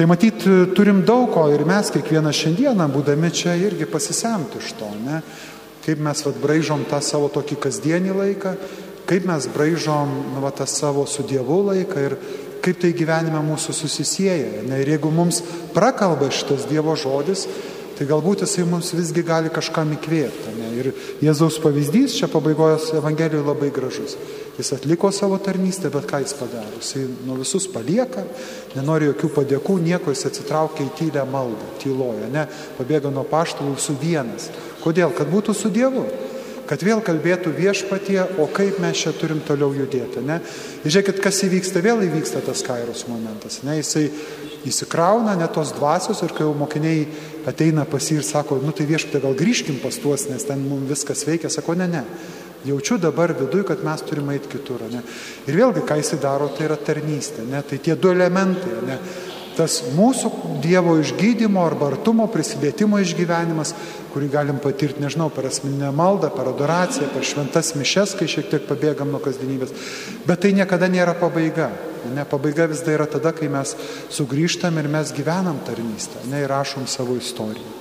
Tai 0.00 0.06
matyt, 0.08 0.46
turim 0.72 1.02
daug 1.04 1.26
ko 1.28 1.42
ir 1.52 1.60
mes 1.68 1.90
kiekvieną 1.92 2.30
šiandieną, 2.32 2.86
būdami 2.88 3.28
čia, 3.36 3.52
irgi 3.60 3.84
pasisemti 3.84 4.56
iš 4.56 4.70
to, 4.78 4.86
ne? 4.96 5.18
Kaip 5.84 6.00
mes 6.00 6.22
vat, 6.24 6.38
braižom 6.40 6.86
tą 6.88 7.02
savo 7.04 7.28
tokį 7.28 7.58
kasdienį 7.66 8.14
laiką, 8.16 8.54
kaip 9.04 9.26
mes 9.28 9.48
braižom 9.52 10.14
nu, 10.30 10.40
va, 10.40 10.54
tą 10.56 10.64
savo 10.64 11.04
su 11.04 11.20
Dievu 11.28 11.58
laiką 11.66 12.06
ir 12.06 12.16
kaip 12.64 12.80
tai 12.80 12.94
gyvenime 12.96 13.44
mūsų 13.44 13.76
susisieja. 13.76 14.64
Ne? 14.64 14.80
Ir 14.80 14.94
jeigu 14.94 15.12
mums 15.12 15.42
prakalba 15.76 16.32
šitas 16.32 16.64
Dievo 16.70 16.96
žodis, 16.96 17.44
tai 17.98 18.08
galbūt 18.08 18.46
jisai 18.46 18.64
mums 18.72 18.94
visgi 18.96 19.20
gali 19.20 19.52
kažkam 19.52 19.92
įkvėpti. 19.98 20.54
Ne? 20.62 20.70
Ir 20.80 20.92
Jėzaus 21.20 21.60
pavyzdys 21.60 22.16
čia 22.16 22.32
pabaigojas 22.32 22.88
Evangelijoje 22.96 23.50
labai 23.52 23.68
gražus. 23.68 24.16
Jis 24.60 24.74
atliko 24.76 25.08
savo 25.12 25.38
tarnystę, 25.40 25.88
bet 25.92 26.04
ką 26.10 26.20
jis 26.20 26.34
padarė? 26.36 26.78
Jis 26.78 26.90
nuo 27.24 27.38
visus 27.40 27.64
palieka, 27.72 28.26
nenori 28.76 29.08
jokių 29.08 29.30
padėkų, 29.38 29.78
nieko 29.86 30.12
jis 30.12 30.26
atsitraukia 30.28 30.84
į 30.84 30.90
tylę 30.98 31.24
maldą, 31.30 31.70
tyloja, 31.80 32.28
ne, 32.32 32.44
pabėga 32.76 33.12
nuo 33.14 33.24
paštalų 33.28 33.78
su 33.80 33.96
vienas. 34.00 34.50
Kodėl? 34.84 35.14
Kad 35.16 35.32
būtų 35.32 35.56
su 35.56 35.72
Dievu. 35.72 36.04
Kad 36.68 36.84
vėl 36.86 37.00
kalbėtų 37.02 37.50
viešpatie, 37.56 38.20
o 38.38 38.44
kaip 38.54 38.76
mes 38.78 39.00
čia 39.00 39.10
turim 39.16 39.40
toliau 39.42 39.72
judėti. 39.74 40.20
Ne? 40.22 40.36
Ir 40.84 40.92
žiūrėkit, 40.92 41.18
kas 41.24 41.40
įvyksta, 41.42 41.82
vėl 41.82 42.04
įvyksta 42.06 42.44
tas 42.46 42.62
kairos 42.62 43.08
momentas. 43.10 43.64
Ne? 43.66 43.80
Jisai 43.80 44.04
įsikrauna 44.70 45.34
net 45.40 45.50
tos 45.56 45.72
dvasios 45.74 46.20
ir 46.22 46.30
kai 46.36 46.44
jau 46.46 46.52
mokiniai 46.54 47.08
ateina 47.50 47.82
pas 47.90 48.06
jį 48.06 48.20
ir 48.20 48.28
sako, 48.28 48.60
nu 48.62 48.70
tai 48.76 48.86
viešpatie 48.86 49.24
gal 49.24 49.34
grįžkim 49.34 49.80
pas 49.82 49.98
tuos, 49.98 50.28
nes 50.30 50.46
ten 50.46 50.62
mums 50.62 50.86
viskas 50.92 51.24
veikia, 51.26 51.50
sako, 51.50 51.74
ne, 51.80 51.90
ne. 51.90 52.04
Jaučiu 52.64 52.98
dabar 53.00 53.32
viduje, 53.32 53.64
kad 53.64 53.84
mes 53.84 54.02
turime 54.04 54.36
eiti 54.36 54.50
kitur. 54.52 54.84
Ne? 54.92 55.00
Ir 55.48 55.56
vėlgi, 55.56 55.84
ką 55.88 55.96
jisai 56.00 56.20
daro, 56.20 56.50
tai 56.52 56.68
yra 56.68 56.76
tarnystė. 56.76 57.46
Ne? 57.48 57.62
Tai 57.64 57.78
tie 57.80 57.96
du 57.96 58.12
elementai. 58.12 58.74
Ne? 58.84 58.98
Tas 59.56 59.80
mūsų 59.96 60.60
Dievo 60.62 60.94
išgydymo 61.00 61.62
arba 61.64 61.88
artumo 61.90 62.26
prisilietimo 62.30 63.00
išgyvenimas, 63.00 63.72
kurį 64.12 64.28
galim 64.32 64.60
patirti, 64.62 65.02
nežinau, 65.02 65.30
per 65.32 65.48
asmeninę 65.48 65.90
maldą, 65.96 66.30
per 66.34 66.52
adoraciją, 66.52 67.08
per 67.14 67.26
šventas 67.26 67.74
mišes, 67.78 68.14
kai 68.20 68.28
šiek 68.30 68.48
tiek 68.52 68.68
pabėgam 68.68 69.10
nuo 69.12 69.22
kasdienybės. 69.24 69.74
Bet 70.28 70.44
tai 70.44 70.54
niekada 70.56 70.88
nėra 70.92 71.16
pabaiga. 71.18 71.70
Ne, 72.14 72.24
pabaiga 72.28 72.68
vis 72.70 72.84
dar 72.84 73.00
yra 73.00 73.08
tada, 73.10 73.34
kai 73.36 73.50
mes 73.52 73.74
sugrįžtam 74.12 74.80
ir 74.80 74.88
mes 74.92 75.12
gyvenam 75.16 75.60
tarnystę, 75.66 76.24
ne, 76.30 76.44
ir 76.44 76.52
rašom 76.52 76.88
savo 76.88 77.18
istoriją. 77.20 77.79